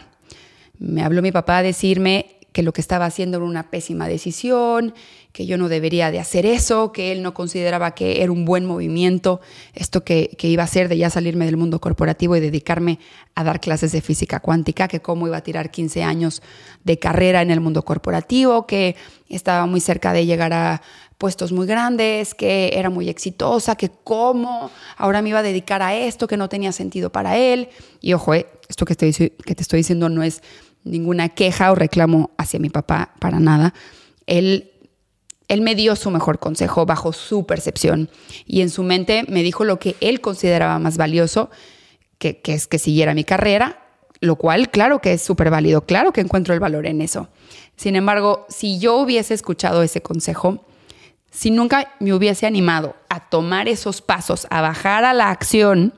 Me 0.79 1.03
habló 1.03 1.21
mi 1.21 1.31
papá 1.31 1.57
a 1.57 1.63
decirme, 1.63 2.36
que 2.51 2.63
lo 2.63 2.73
que 2.73 2.81
estaba 2.81 3.05
haciendo 3.05 3.37
era 3.37 3.45
una 3.45 3.69
pésima 3.69 4.07
decisión, 4.07 4.93
que 5.31 5.45
yo 5.45 5.57
no 5.57 5.69
debería 5.69 6.09
de 6.09 6.19
hacer 6.19 6.45
eso, 6.45 6.91
que 6.91 7.11
él 7.11 7.21
no 7.21 7.33
consideraba 7.33 7.91
que 7.91 8.23
era 8.23 8.31
un 8.31 8.45
buen 8.45 8.65
movimiento, 8.65 9.41
esto 9.75 10.03
que, 10.03 10.35
iba 10.41 10.63
a 10.63 10.65
hacer 10.65 10.89
de 10.89 10.97
ya 10.97 11.11
salirme 11.11 11.45
del 11.45 11.57
mundo 11.57 11.79
corporativo 11.79 12.35
y 12.35 12.39
dedicarme 12.39 12.97
a 13.35 13.43
dar 13.43 13.59
clases 13.59 13.91
de 13.91 14.01
física 14.01 14.39
cuántica, 14.39 14.87
que 14.87 14.99
cómo 15.01 15.27
iba 15.27 15.37
a 15.37 15.41
tirar 15.41 15.69
15 15.69 16.03
años 16.03 16.41
de 16.83 16.97
carrera 16.97 17.43
en 17.43 17.51
el 17.51 17.59
mundo 17.59 17.83
corporativo, 17.83 18.65
que 18.65 18.95
estaba 19.29 19.67
muy 19.67 19.79
cerca 19.79 20.11
de 20.13 20.25
llegar 20.25 20.53
a 20.53 20.81
puestos 21.17 21.51
muy 21.51 21.67
grandes, 21.67 22.33
que 22.33 22.71
era 22.73 22.89
muy 22.89 23.09
exitosa, 23.09 23.75
que 23.75 23.91
cómo 24.03 24.71
ahora 24.97 25.21
me 25.21 25.29
iba 25.29 25.39
a 25.39 25.43
dedicar 25.43 25.81
a 25.81 25.95
esto, 25.95 26.27
que 26.27 26.37
no 26.37 26.49
tenía 26.49 26.71
sentido 26.71 27.11
para 27.11 27.37
él. 27.37 27.69
Y 28.01 28.13
ojo, 28.13 28.33
eh, 28.33 28.47
esto 28.69 28.85
que, 28.85 28.95
que 28.95 29.55
te 29.55 29.61
estoy 29.61 29.77
diciendo 29.77 30.09
no 30.09 30.23
es 30.23 30.41
ninguna 30.87 31.29
queja 31.29 31.71
o 31.71 31.75
reclamo 31.75 32.31
hacia 32.37 32.59
mi 32.59 32.69
papá, 32.69 33.11
para 33.19 33.39
nada. 33.39 33.73
Él, 34.25 34.71
él 35.47 35.61
me 35.61 35.75
dio 35.75 35.95
su 35.95 36.11
mejor 36.11 36.39
consejo 36.39 36.85
bajo 36.85 37.13
su 37.13 37.45
percepción 37.45 38.09
y 38.45 38.61
en 38.61 38.69
su 38.69 38.83
mente 38.83 39.25
me 39.27 39.43
dijo 39.43 39.63
lo 39.63 39.79
que 39.79 39.95
él 40.01 40.21
consideraba 40.21 40.79
más 40.79 40.97
valioso, 40.97 41.49
que, 42.17 42.41
que 42.41 42.53
es 42.53 42.67
que 42.67 42.79
siguiera 42.79 43.13
mi 43.13 43.23
carrera, 43.23 43.79
lo 44.19 44.35
cual 44.35 44.69
claro 44.69 44.99
que 44.99 45.13
es 45.13 45.21
súper 45.21 45.49
válido, 45.49 45.81
claro 45.81 46.11
que 46.11 46.21
encuentro 46.21 46.53
el 46.53 46.59
valor 46.59 46.87
en 46.87 47.01
eso. 47.01 47.29
Sin 47.75 47.95
embargo, 47.95 48.45
si 48.49 48.79
yo 48.79 48.95
hubiese 48.97 49.33
escuchado 49.33 49.83
ese 49.83 50.01
consejo, 50.01 50.65
si 51.29 51.51
nunca 51.51 51.93
me 51.99 52.13
hubiese 52.13 52.47
animado 52.47 52.95
a 53.09 53.29
tomar 53.29 53.67
esos 53.67 54.01
pasos, 54.01 54.47
a 54.49 54.61
bajar 54.61 55.05
a 55.05 55.13
la 55.13 55.29
acción, 55.29 55.93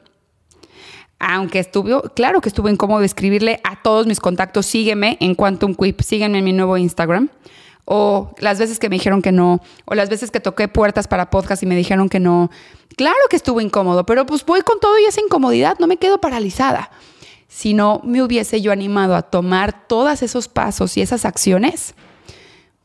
aunque 1.20 1.60
estuvo, 1.60 2.02
claro 2.16 2.40
que 2.40 2.48
estuvo 2.48 2.70
incómodo 2.70 3.04
escribirle 3.04 3.60
a 3.66 3.82
todos 3.82 4.08
mis 4.08 4.22
contactos, 4.22 4.66
sígueme 4.66 5.18
en 5.20 5.36
Quantum 5.36 5.76
Quip, 5.76 6.00
sígueme 6.02 6.40
en 6.40 6.46
mi 6.46 6.54
nuevo 6.54 6.78
Instagram. 6.78 7.30
O 7.92 8.36
las 8.38 8.60
veces 8.60 8.80
que 8.80 8.88
me 8.88 8.96
dijeron 8.96 9.22
que 9.22 9.32
no, 9.32 9.62
o 9.86 9.96
las 9.96 10.10
veces 10.10 10.32
que 10.32 10.40
toqué 10.40 10.68
puertas 10.68 11.08
para 11.08 11.30
podcast 11.30 11.64
y 11.64 11.66
me 11.66 11.76
dijeron 11.76 12.08
que 12.08 12.20
no. 12.20 12.52
Claro 12.96 13.18
que 13.30 13.36
estuvo 13.36 13.60
incómodo, 13.62 14.06
pero 14.06 14.26
pues 14.26 14.46
voy 14.46 14.62
con 14.62 14.80
todo 14.80 14.98
y 15.00 15.06
esa 15.06 15.22
incomodidad, 15.22 15.78
no 15.80 15.88
me 15.88 15.98
quedo 15.98 16.22
paralizada. 16.22 16.92
Si 17.48 17.74
no 17.74 18.00
me 18.04 18.22
hubiese 18.22 18.62
yo 18.62 18.72
animado 18.72 19.16
a 19.16 19.24
tomar 19.24 19.88
todos 19.88 20.22
esos 20.22 20.48
pasos 20.48 20.96
y 20.98 21.02
esas 21.02 21.26
acciones, 21.26 21.96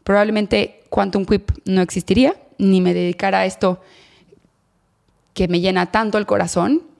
probablemente 0.04 0.80
Quantum 0.88 1.26
Quip 1.26 1.50
no 1.66 1.82
existiría, 1.82 2.34
ni 2.56 2.80
me 2.80 2.94
dedicara 2.94 3.40
a 3.40 3.46
esto 3.46 3.82
que 5.34 5.48
me 5.48 5.60
llena 5.60 5.92
tanto 5.92 6.16
el 6.16 6.24
corazón 6.24 6.93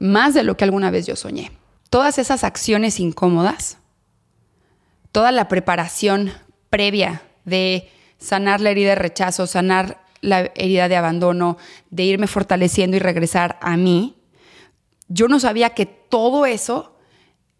más 0.00 0.34
de 0.34 0.42
lo 0.42 0.56
que 0.56 0.64
alguna 0.64 0.90
vez 0.90 1.06
yo 1.06 1.14
soñé. 1.14 1.52
Todas 1.88 2.18
esas 2.18 2.42
acciones 2.42 2.98
incómodas, 2.98 3.78
toda 5.12 5.30
la 5.30 5.46
preparación 5.46 6.32
previa 6.70 7.22
de 7.44 7.88
sanar 8.18 8.60
la 8.60 8.70
herida 8.70 8.90
de 8.90 8.94
rechazo, 8.96 9.46
sanar 9.46 10.00
la 10.20 10.50
herida 10.54 10.88
de 10.88 10.96
abandono, 10.96 11.56
de 11.90 12.04
irme 12.04 12.26
fortaleciendo 12.26 12.96
y 12.96 13.00
regresar 13.00 13.58
a 13.60 13.76
mí, 13.76 14.16
yo 15.08 15.28
no 15.28 15.40
sabía 15.40 15.70
que 15.70 15.86
todo 15.86 16.46
eso 16.46 16.96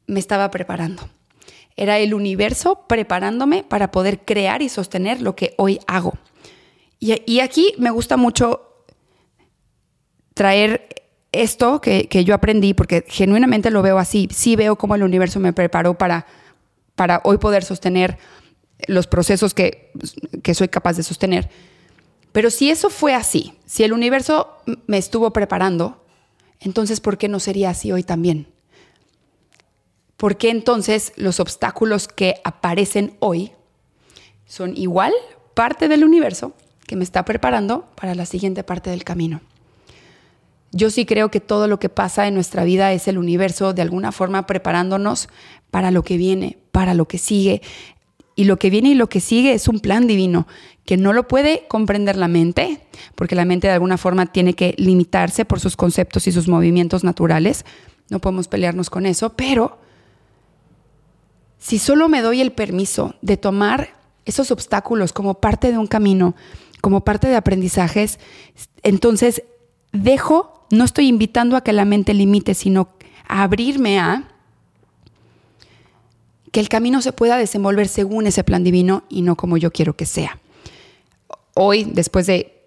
me 0.07 0.20
estaba 0.20 0.50
preparando. 0.50 1.09
Era 1.76 1.98
el 1.98 2.14
universo 2.14 2.87
preparándome 2.87 3.64
para 3.64 3.90
poder 3.90 4.20
crear 4.24 4.62
y 4.62 4.68
sostener 4.68 5.22
lo 5.22 5.35
que 5.35 5.55
hoy 5.57 5.81
hago. 5.87 6.14
Y, 6.98 7.40
aquí 7.40 7.72
me 7.79 7.90
gusta 7.90 8.18
mucho 8.18 8.85
traer 10.35 11.10
esto 11.32 11.80
que, 11.80 12.08
yo 12.24 12.34
aprendí, 12.34 12.74
porque 12.74 13.04
genuinamente 13.06 13.70
lo 13.70 13.82
veo 13.82 13.98
así. 13.98 14.28
Sí 14.30 14.56
veo 14.56 14.76
cómo 14.76 14.94
el 14.94 15.02
universo 15.02 15.40
me 15.40 15.52
preparó 15.52 15.96
para, 15.96 16.26
para 16.94 17.20
hoy 17.24 17.38
poder 17.38 17.64
sostener 17.64 18.18
los 18.86 19.06
procesos 19.06 19.54
que, 19.54 19.92
que 20.42 20.54
soy 20.54 20.68
capaz 20.68 20.96
de 20.96 21.02
sostener. 21.02 21.48
Pero 22.32 22.50
si 22.50 22.70
eso 22.70 22.90
fue 22.90 23.14
así, 23.14 23.54
si 23.66 23.84
el 23.84 23.92
universo 23.92 24.56
me 24.86 24.98
estuvo 24.98 25.32
preparando, 25.32 26.04
entonces 26.60 27.00
¿por 27.00 27.18
qué 27.18 27.28
no 27.28 27.40
sería 27.40 27.70
así 27.70 27.92
hoy 27.92 28.02
también? 28.02 28.46
¿Por 30.16 30.36
qué 30.36 30.50
entonces 30.50 31.12
los 31.16 31.40
obstáculos 31.40 32.06
que 32.06 32.40
aparecen 32.44 33.16
hoy 33.20 33.52
son 34.46 34.76
igual 34.76 35.12
parte 35.54 35.88
del 35.88 36.04
universo 36.04 36.52
que 36.86 36.96
me 36.96 37.04
está 37.04 37.24
preparando 37.24 37.86
para 37.94 38.14
la 38.14 38.26
siguiente 38.26 38.62
parte 38.62 38.90
del 38.90 39.02
camino? 39.02 39.40
Yo 40.72 40.90
sí 40.90 41.04
creo 41.04 41.30
que 41.30 41.40
todo 41.40 41.66
lo 41.66 41.80
que 41.80 41.88
pasa 41.88 42.28
en 42.28 42.35
nuestra 42.35 42.64
vida 42.64 42.92
es 42.92 43.09
el 43.09 43.18
universo 43.18 43.72
de 43.72 43.83
alguna 43.83 44.12
forma 44.12 44.46
preparándonos 44.46 45.28
para 45.70 45.90
lo 45.90 46.02
que 46.02 46.16
viene, 46.16 46.59
para 46.70 46.94
lo 46.94 47.06
que 47.06 47.18
sigue. 47.18 47.62
Y 48.37 48.44
lo 48.44 48.59
que 48.59 48.70
viene 48.70 48.90
y 48.90 48.94
lo 48.94 49.09
que 49.09 49.20
sigue 49.20 49.52
es 49.52 49.68
un 49.68 49.80
plan 49.80 50.06
divino 50.06 50.46
que 50.85 50.96
no 50.96 51.12
lo 51.12 51.28
puede 51.28 51.66
comprender 51.68 52.16
la 52.16 52.28
mente, 52.28 52.80
porque 53.14 53.35
la 53.35 53.44
mente 53.44 53.66
de 53.66 53.74
alguna 53.74 53.98
forma 53.98 54.26
tiene 54.26 54.54
que 54.54 54.74
limitarse 54.78 55.44
por 55.44 55.61
sus 55.61 55.76
conceptos 55.76 56.26
y 56.26 56.33
sus 56.33 56.48
movimientos 56.48 57.04
naturales. 57.04 57.64
No 58.09 58.18
podemos 58.20 58.48
pelearnos 58.48 58.90
con 58.90 59.06
eso, 59.06 59.30
pero 59.37 59.78
si 61.59 61.78
solo 61.78 62.09
me 62.09 62.22
doy 62.22 62.40
el 62.40 62.52
permiso 62.52 63.14
de 63.22 63.37
tomar 63.37 63.90
esos 64.24 64.50
obstáculos 64.50 65.12
como 65.12 65.35
parte 65.35 65.70
de 65.70 65.78
un 65.78 65.87
camino, 65.87 66.35
como 66.80 67.04
parte 67.04 67.28
de 67.28 67.37
aprendizajes, 67.37 68.18
entonces 68.83 69.42
dejo, 69.92 70.66
no 70.70 70.85
estoy 70.85 71.09
invitando 71.09 71.57
a 71.57 71.62
que 71.62 71.72
la 71.72 71.85
mente 71.85 72.14
limite, 72.14 72.55
sino 72.55 72.88
a 73.26 73.42
abrirme 73.42 73.98
a 73.98 74.29
que 76.53 76.61
el 76.61 76.68
camino 76.68 77.00
se 77.00 77.12
pueda 77.12 77.37
desenvolver 77.37 77.88
según 77.88 78.26
ese 78.26 78.44
plan 78.44 78.64
divino 78.64 79.05
y 79.09 79.22
no 79.22 79.37
como 79.37 79.57
yo 79.57 79.70
quiero 79.70 79.96
que 79.96 80.07
sea. 80.07 80.40
Hoy, 81.55 81.85
después 81.85 82.26
de 82.26 82.61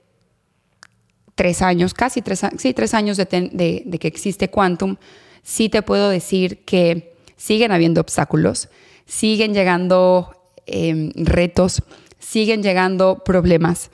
tres 1.36 1.62
años, 1.62 1.94
casi 1.94 2.22
tres, 2.22 2.42
sí, 2.58 2.74
tres 2.74 2.94
años 2.94 3.18
de, 3.18 3.26
que 3.26 4.08
existe 4.08 4.50
Quantum, 4.50 4.98
sí 5.42 5.70
te 5.70 5.82
puedo 5.82 6.10
decir 6.10 6.64
que 6.64 7.16
siguen 7.36 7.72
habiendo 7.72 8.02
obstáculos, 8.02 8.70
siguen 9.06 9.54
llegando 9.54 10.34
em, 10.66 11.12
retos, 11.16 11.84
siguen 12.20 12.64
llegando 12.64 13.24
problemas. 13.24 13.92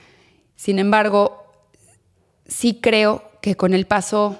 Sin 0.54 0.78
embargo, 0.78 1.39
sí 2.50 2.78
creo 2.82 3.30
que 3.40 3.56
con 3.56 3.72
el 3.72 3.86
paso 3.86 4.38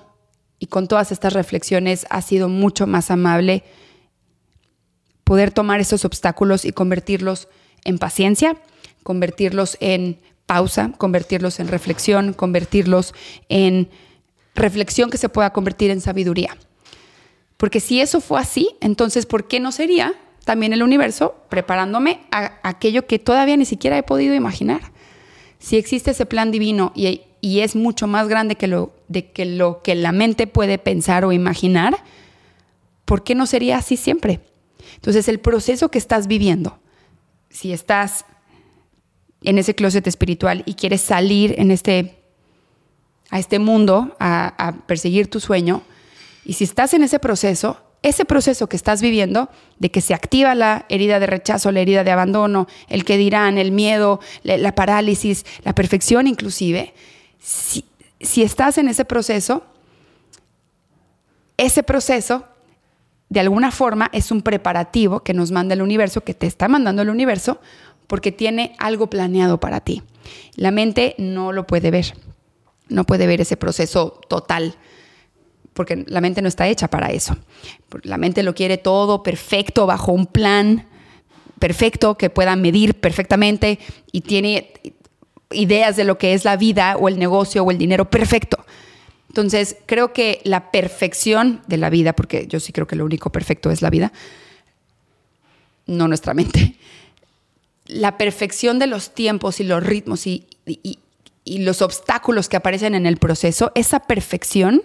y 0.58 0.66
con 0.66 0.88
todas 0.88 1.10
estas 1.10 1.32
reflexiones 1.32 2.06
ha 2.10 2.20
sido 2.20 2.48
mucho 2.48 2.86
más 2.86 3.10
amable 3.10 3.64
poder 5.24 5.52
tomar 5.52 5.80
esos 5.80 6.04
obstáculos 6.04 6.64
y 6.64 6.72
convertirlos 6.72 7.48
en 7.84 7.98
paciencia, 7.98 8.56
convertirlos 9.02 9.78
en 9.80 10.20
pausa, 10.44 10.92
convertirlos 10.98 11.60
en 11.60 11.68
reflexión, 11.68 12.32
convertirlos 12.34 13.14
en 13.48 13.88
reflexión 14.54 15.08
que 15.08 15.16
se 15.16 15.28
pueda 15.28 15.52
convertir 15.52 15.90
en 15.90 16.00
sabiduría. 16.00 16.56
Porque 17.56 17.80
si 17.80 18.00
eso 18.00 18.20
fue 18.20 18.40
así, 18.40 18.70
entonces, 18.80 19.24
¿por 19.24 19.46
qué 19.46 19.60
no 19.60 19.70
sería 19.70 20.14
también 20.44 20.72
el 20.72 20.82
universo 20.82 21.36
preparándome 21.48 22.20
a 22.32 22.58
aquello 22.64 23.06
que 23.06 23.18
todavía 23.18 23.56
ni 23.56 23.64
siquiera 23.64 23.96
he 23.96 24.02
podido 24.02 24.34
imaginar? 24.34 24.80
Si 25.58 25.76
existe 25.76 26.10
ese 26.10 26.26
plan 26.26 26.50
divino 26.50 26.92
y, 26.96 27.22
es 27.42 27.74
mucho 27.76 28.06
más 28.06 28.28
grande 28.28 28.56
que 28.56 28.66
lo, 28.66 28.92
de 29.08 29.30
que 29.30 29.44
lo 29.44 29.82
que 29.82 29.94
la 29.94 30.12
mente 30.12 30.46
puede 30.46 30.78
pensar 30.78 31.24
o 31.24 31.32
imaginar, 31.32 31.96
¿por 33.04 33.24
qué 33.24 33.34
no 33.34 33.46
sería 33.46 33.78
así 33.78 33.96
siempre? 33.96 34.40
Entonces, 34.94 35.28
el 35.28 35.40
proceso 35.40 35.90
que 35.90 35.98
estás 35.98 36.26
viviendo, 36.26 36.78
si 37.48 37.72
estás 37.72 38.24
en 39.42 39.58
ese 39.58 39.74
closet 39.74 40.06
espiritual 40.06 40.62
y 40.66 40.74
quieres 40.74 41.00
salir 41.00 41.54
en 41.58 41.70
este, 41.70 42.22
a 43.30 43.38
este 43.38 43.58
mundo 43.58 44.16
a 44.18 44.74
perseguir 44.86 45.28
tu 45.28 45.40
sueño, 45.40 45.82
y 46.44 46.54
si 46.54 46.64
estás 46.64 46.94
en 46.94 47.02
ese 47.02 47.18
proceso, 47.18 47.78
ese 48.02 48.24
proceso 48.24 48.68
que 48.68 48.76
estás 48.76 49.02
viviendo, 49.02 49.50
de 49.78 49.90
que 49.90 50.00
se 50.00 50.14
activa 50.14 50.54
la 50.54 50.86
herida 50.88 51.20
de 51.20 51.26
rechazo, 51.26 51.70
la 51.70 51.80
herida 51.80 52.02
de 52.02 52.10
abandono, 52.10 52.66
el 52.88 53.04
que 53.04 53.18
dirán, 53.18 53.58
el 53.58 53.72
miedo, 53.72 54.20
la, 54.42 54.74
parálisis, 54.74 55.44
la 55.64 55.74
perfección 55.74 56.26
inclusive, 56.26 56.94
si, 57.40 57.84
estás 58.42 58.78
en 58.78 58.88
ese 58.88 59.04
proceso, 59.04 59.64
ese 61.56 61.82
proceso 61.82 62.44
de 63.28 63.40
alguna 63.40 63.70
forma 63.70 64.10
es 64.12 64.30
un 64.30 64.42
preparativo 64.42 65.20
que 65.20 65.34
nos 65.34 65.50
manda 65.50 65.74
el 65.74 65.82
universo, 65.82 66.22
que 66.22 66.34
te 66.34 66.46
está 66.46 66.68
mandando 66.68 67.02
el 67.02 67.10
universo, 67.10 67.60
porque 68.06 68.32
tiene 68.32 68.74
algo 68.78 69.08
planeado 69.08 69.60
para 69.60 69.80
ti. 69.80 70.02
La 70.56 70.70
mente 70.70 71.14
no 71.18 71.52
lo 71.52 71.66
puede 71.66 71.90
ver, 71.90 72.14
no 72.88 73.04
puede 73.04 73.26
ver 73.26 73.40
ese 73.40 73.56
proceso 73.56 74.20
total 74.28 74.76
porque 75.72 76.04
la 76.08 76.20
mente 76.20 76.42
no 76.42 76.48
está 76.48 76.68
hecha 76.68 76.88
para 76.88 77.08
eso. 77.08 77.36
La 78.02 78.18
mente 78.18 78.42
lo 78.42 78.54
quiere 78.54 78.76
todo 78.76 79.22
perfecto, 79.22 79.86
bajo 79.86 80.12
un 80.12 80.26
plan 80.26 80.86
perfecto 81.58 82.16
que 82.16 82.30
pueda 82.30 82.56
medir 82.56 83.00
perfectamente 83.00 83.78
y 84.12 84.22
tiene 84.22 84.72
ideas 85.52 85.96
de 85.96 86.04
lo 86.04 86.18
que 86.18 86.34
es 86.34 86.44
la 86.44 86.56
vida 86.56 86.96
o 86.96 87.08
el 87.08 87.18
negocio 87.18 87.62
o 87.64 87.70
el 87.70 87.78
dinero 87.78 88.10
perfecto. 88.10 88.64
Entonces, 89.28 89.76
creo 89.86 90.12
que 90.12 90.40
la 90.44 90.70
perfección 90.70 91.62
de 91.68 91.76
la 91.76 91.90
vida, 91.90 92.14
porque 92.14 92.46
yo 92.48 92.58
sí 92.58 92.72
creo 92.72 92.86
que 92.86 92.96
lo 92.96 93.04
único 93.04 93.30
perfecto 93.30 93.70
es 93.70 93.80
la 93.80 93.90
vida, 93.90 94.12
no 95.86 96.08
nuestra 96.08 96.34
mente, 96.34 96.76
la 97.86 98.16
perfección 98.16 98.78
de 98.78 98.86
los 98.86 99.14
tiempos 99.14 99.60
y 99.60 99.64
los 99.64 99.82
ritmos 99.84 100.26
y, 100.26 100.46
los 101.44 101.82
obstáculos 101.82 102.48
que 102.48 102.56
aparecen 102.56 102.94
en 102.94 103.06
el 103.06 103.16
proceso, 103.16 103.72
esa 103.74 104.00
perfección 104.00 104.82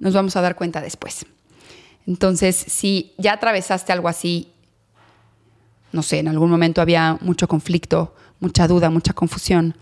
nos 0.00 0.14
vamos 0.14 0.34
a 0.34 0.40
dar 0.40 0.56
cuenta 0.56 0.80
después. 0.80 1.26
Entonces, 2.08 2.56
si 2.56 3.12
ya 3.18 3.34
atravesaste 3.34 3.92
algo 3.92 4.08
así, 4.08 4.48
no 5.92 6.02
sé, 6.02 6.18
en 6.18 6.26
algún 6.26 6.50
momento 6.50 6.80
había 6.80 7.18
mucho 7.20 7.46
conflicto, 7.46 8.16
mucha 8.40 8.66
duda, 8.66 8.90
mucha 8.90 9.12
confusión, 9.12 9.76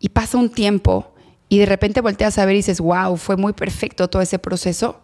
y 0.00 0.10
pasa 0.10 0.38
un 0.38 0.50
tiempo 0.50 1.12
y 1.48 1.58
de 1.58 1.66
repente 1.66 2.00
volteas 2.00 2.38
a 2.38 2.44
ver 2.44 2.54
y 2.54 2.58
dices, 2.58 2.80
wow, 2.80 3.16
fue 3.16 3.36
muy 3.36 3.52
perfecto 3.52 4.08
todo 4.08 4.22
ese 4.22 4.38
proceso, 4.38 5.00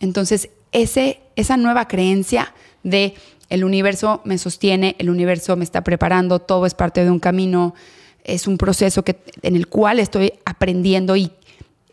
entonces 0.00 0.50
ese, 0.72 1.20
esa 1.36 1.56
nueva 1.56 1.88
creencia 1.88 2.54
de 2.82 3.14
el 3.48 3.64
universo 3.64 4.22
me 4.24 4.38
sostiene, 4.38 4.96
el 4.98 5.10
universo 5.10 5.56
me 5.56 5.64
está 5.64 5.82
preparando, 5.82 6.38
todo 6.38 6.66
es 6.66 6.74
parte 6.74 7.04
de 7.04 7.10
un 7.10 7.18
camino, 7.18 7.74
es 8.24 8.46
un 8.46 8.56
proceso 8.56 9.02
que, 9.02 9.18
en 9.42 9.56
el 9.56 9.66
cual 9.66 9.98
estoy 9.98 10.32
aprendiendo 10.44 11.16
y 11.16 11.32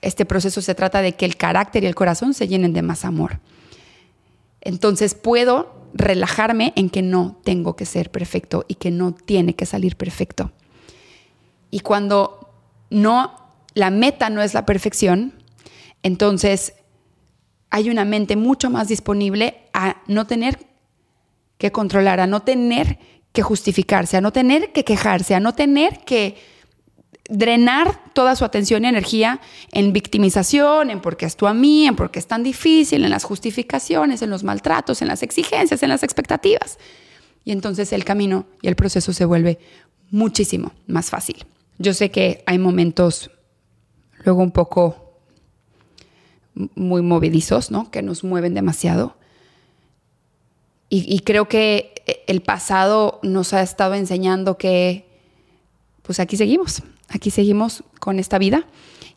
este 0.01 0.25
proceso 0.25 0.61
se 0.61 0.75
trata 0.75 1.01
de 1.01 1.13
que 1.13 1.25
el 1.25 1.35
carácter 1.35 1.83
y 1.83 1.87
el 1.87 1.95
corazón 1.95 2.33
se 2.33 2.47
llenen 2.47 2.73
de 2.73 2.83
más 2.83 3.03
amor. 3.03 3.39
Entonces 4.61 5.15
puedo 5.15 5.75
relajarme 5.93 6.73
en 6.75 6.89
que 6.89 7.01
no 7.01 7.39
tengo 7.43 7.75
que 7.75 7.85
ser 7.85 8.11
perfecto 8.11 8.65
y 8.67 8.75
que 8.75 8.91
no 8.91 9.13
tiene 9.13 9.55
que 9.55 9.65
salir 9.65 9.95
perfecto. 9.95 10.51
Y 11.71 11.81
cuando 11.81 12.53
no 12.89 13.47
la 13.73 13.89
meta 13.89 14.29
no 14.29 14.41
es 14.41 14.53
la 14.53 14.65
perfección, 14.65 15.33
entonces 16.03 16.73
hay 17.69 17.89
una 17.89 18.05
mente 18.05 18.35
mucho 18.35 18.69
más 18.69 18.87
disponible 18.87 19.69
a 19.73 20.01
no 20.07 20.25
tener 20.25 20.67
que 21.57 21.71
controlar, 21.71 22.19
a 22.19 22.27
no 22.27 22.41
tener 22.41 22.97
que 23.33 23.41
justificarse, 23.41 24.17
a 24.17 24.21
no 24.21 24.31
tener 24.31 24.71
que 24.71 24.83
quejarse, 24.83 25.35
a 25.35 25.39
no 25.39 25.53
tener 25.53 25.99
que 26.05 26.37
drenar 27.29 28.13
toda 28.13 28.35
su 28.35 28.45
atención 28.45 28.85
y 28.85 28.87
energía 28.87 29.41
en 29.71 29.91
victimización, 29.91 30.89
en 30.89 31.01
por 31.01 31.17
qué 31.17 31.25
es 31.25 31.35
tú 31.35 31.45
a 31.45 31.53
mí, 31.53 31.85
en 31.85 31.95
por 31.95 32.09
qué 32.09 32.19
es 32.19 32.27
tan 32.27 32.41
difícil, 32.41 33.03
en 33.03 33.09
las 33.09 33.25
justificaciones, 33.25 34.21
en 34.21 34.29
los 34.29 34.43
maltratos, 34.43 35.01
en 35.01 35.09
las 35.09 35.23
exigencias, 35.23 35.83
en 35.83 35.89
las 35.89 36.03
expectativas. 36.03 36.79
Y 37.43 37.51
entonces 37.51 37.91
el 37.93 38.05
camino 38.05 38.45
y 38.61 38.69
el 38.69 38.75
proceso 38.75 39.13
se 39.13 39.25
vuelve 39.25 39.59
muchísimo 40.09 40.71
más 40.87 41.09
fácil. 41.09 41.45
Yo 41.77 41.93
sé 41.93 42.11
que 42.11 42.43
hay 42.45 42.57
momentos 42.57 43.31
luego 44.23 44.41
un 44.41 44.51
poco 44.51 45.19
muy 46.75 47.01
movedizos, 47.01 47.71
¿no? 47.71 47.91
Que 47.91 48.01
nos 48.01 48.23
mueven 48.23 48.53
demasiado. 48.53 49.15
Y, 50.89 51.05
y 51.13 51.19
creo 51.19 51.47
que 51.47 51.93
el 52.27 52.41
pasado 52.41 53.19
nos 53.21 53.53
ha 53.53 53.61
estado 53.61 53.93
enseñando 53.93 54.57
que, 54.57 55.05
pues 56.01 56.19
aquí 56.19 56.37
seguimos, 56.37 56.83
aquí 57.09 57.31
seguimos 57.31 57.83
con 57.99 58.19
esta 58.19 58.37
vida 58.37 58.65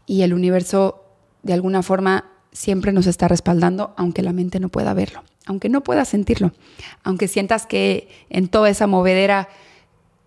y 0.06 0.22
el 0.22 0.34
universo 0.34 1.04
de 1.42 1.52
alguna 1.52 1.82
forma 1.82 2.30
siempre 2.52 2.92
nos 2.92 3.06
está 3.06 3.28
respaldando, 3.28 3.94
aunque 3.96 4.22
la 4.22 4.32
mente 4.32 4.60
no 4.60 4.68
pueda 4.68 4.92
verlo, 4.92 5.22
aunque 5.46 5.68
no 5.68 5.82
pueda 5.82 6.04
sentirlo, 6.04 6.52
aunque 7.04 7.28
sientas 7.28 7.66
que 7.66 8.08
en 8.28 8.48
toda 8.48 8.68
esa 8.70 8.86
movedera 8.86 9.48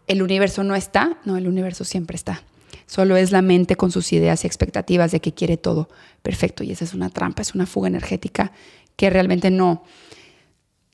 el 0.07 0.21
universo 0.21 0.63
no 0.63 0.75
está, 0.75 1.17
no, 1.25 1.37
el 1.37 1.47
universo 1.47 1.83
siempre 1.83 2.15
está. 2.15 2.43
Solo 2.85 3.15
es 3.15 3.31
la 3.31 3.41
mente 3.41 3.75
con 3.75 3.91
sus 3.91 4.11
ideas 4.13 4.43
y 4.43 4.47
expectativas 4.47 5.11
de 5.11 5.19
que 5.19 5.33
quiere 5.33 5.57
todo 5.57 5.89
perfecto. 6.21 6.63
Y 6.63 6.71
esa 6.71 6.83
es 6.83 6.93
una 6.93 7.09
trampa, 7.09 7.41
es 7.41 7.55
una 7.55 7.65
fuga 7.65 7.87
energética 7.87 8.51
que 8.95 9.09
realmente 9.09 9.49
no, 9.49 9.83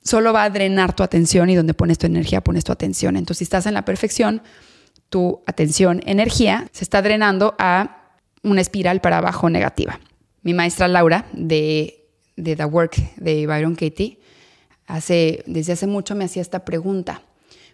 solo 0.02 0.32
va 0.32 0.44
a 0.44 0.50
drenar 0.50 0.94
tu 0.94 1.02
atención 1.02 1.50
y 1.50 1.56
donde 1.56 1.74
pones 1.74 1.98
tu 1.98 2.06
energía 2.06 2.40
pones 2.40 2.64
tu 2.64 2.72
atención. 2.72 3.16
Entonces, 3.16 3.38
si 3.38 3.44
estás 3.44 3.66
en 3.66 3.74
la 3.74 3.84
perfección, 3.84 4.42
tu 5.08 5.42
atención, 5.46 6.00
energía, 6.06 6.68
se 6.72 6.84
está 6.84 7.02
drenando 7.02 7.54
a 7.58 8.16
una 8.42 8.60
espiral 8.60 9.00
para 9.00 9.18
abajo 9.18 9.50
negativa. 9.50 10.00
Mi 10.42 10.54
maestra 10.54 10.88
Laura 10.88 11.26
de, 11.32 12.08
de 12.36 12.56
The 12.56 12.64
Work 12.64 13.16
de 13.16 13.46
Byron 13.46 13.74
Katie, 13.74 14.18
hace, 14.86 15.42
desde 15.46 15.72
hace 15.72 15.86
mucho 15.86 16.14
me 16.14 16.24
hacía 16.24 16.42
esta 16.42 16.64
pregunta. 16.64 17.22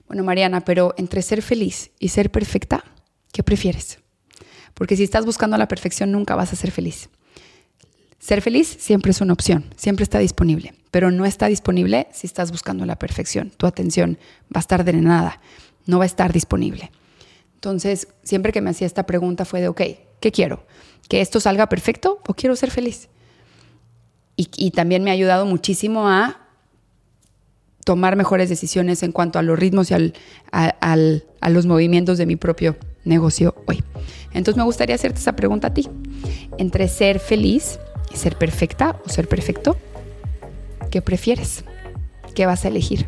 Bueno, 0.07 0.25
Mariana, 0.25 0.61
pero 0.65 0.95
entre 0.97 1.23
ser 1.23 1.43
feliz 1.43 1.91
y 1.99 2.09
ser 2.09 2.31
perfecta, 2.31 2.85
¿qué 3.33 3.43
prefieres? 3.43 3.99
Porque 4.75 4.97
si 4.97 5.03
estás 5.03 5.27
buscando 5.27 5.57
la 5.57 5.69
perfección, 5.69 6.13
nunca 6.13 6.35
vas 6.37 6.53
a 6.53 6.57
ser 6.57 6.71
feliz. 6.71 7.09
Ser 8.19 8.43
feliz 8.43 8.77
siempre 8.79 9.11
es 9.11 9.21
una 9.21 9.33
opción, 9.33 9.73
siempre 9.77 10.03
está 10.03 10.19
disponible, 10.19 10.75
pero 10.91 11.11
no 11.11 11.27
está 11.27 11.47
disponible 11.47 12.09
si 12.13 12.27
estás 12.27 12.51
buscando 12.51 12.87
la 12.87 12.99
perfección. 12.99 13.53
Tu 13.57 13.67
atención 13.67 14.19
va 14.45 14.59
a 14.59 14.61
estar 14.61 14.85
drenada, 14.85 15.41
no 15.87 15.99
va 15.99 16.05
a 16.05 16.07
estar 16.07 16.33
disponible. 16.33 16.91
Entonces, 17.55 18.09
siempre 18.23 18.53
que 18.53 18.61
me 18.61 18.71
hacía 18.71 18.87
esta 18.87 19.07
pregunta 19.07 19.45
fue 19.45 19.61
de, 19.61 19.69
ok, 19.69 19.83
¿qué 20.21 20.33
quiero? 20.33 20.67
¿Que 21.09 21.21
esto 21.21 21.41
salga 21.41 21.69
perfecto 21.69 22.21
o 22.27 22.35
quiero 22.35 22.57
ser 22.57 22.71
feliz? 22.71 23.09
Y, 24.37 24.71
también 24.73 25.03
me 25.03 25.11
ha 25.11 25.15
ayudado 25.15 25.47
muchísimo 25.47 26.09
a 26.09 26.46
tomar 27.87 28.17
mejores 28.17 28.49
decisiones 28.49 29.05
en 29.05 29.13
cuanto 29.13 29.39
a 29.39 29.43
los 29.43 29.57
ritmos 29.57 29.93
y 29.93 29.95
a 30.51 31.49
los 31.49 31.67
movimientos 31.67 32.19
de 32.19 32.27
mi 32.27 32.35
propio 32.35 32.77
negocio 33.05 33.55
hoy. 33.69 33.85
Entonces 34.33 34.57
me 34.57 34.65
gustaría 34.65 34.97
hacerte 34.97 35.21
esa 35.21 35.37
pregunta 35.37 35.69
a 35.69 35.75
ti. 35.75 35.89
Entre 36.59 36.89
ser 36.89 37.21
feliz 37.21 37.79
y 38.13 38.17
ser 38.17 38.37
perfecta 38.37 39.01
o 39.07 39.09
ser 39.09 39.29
perfecto, 39.29 39.77
¿qué 40.91 41.01
prefieres? 41.01 41.65
¿Qué 42.35 42.45
vas 42.45 42.65
a 42.65 42.69
elegir? 42.69 43.07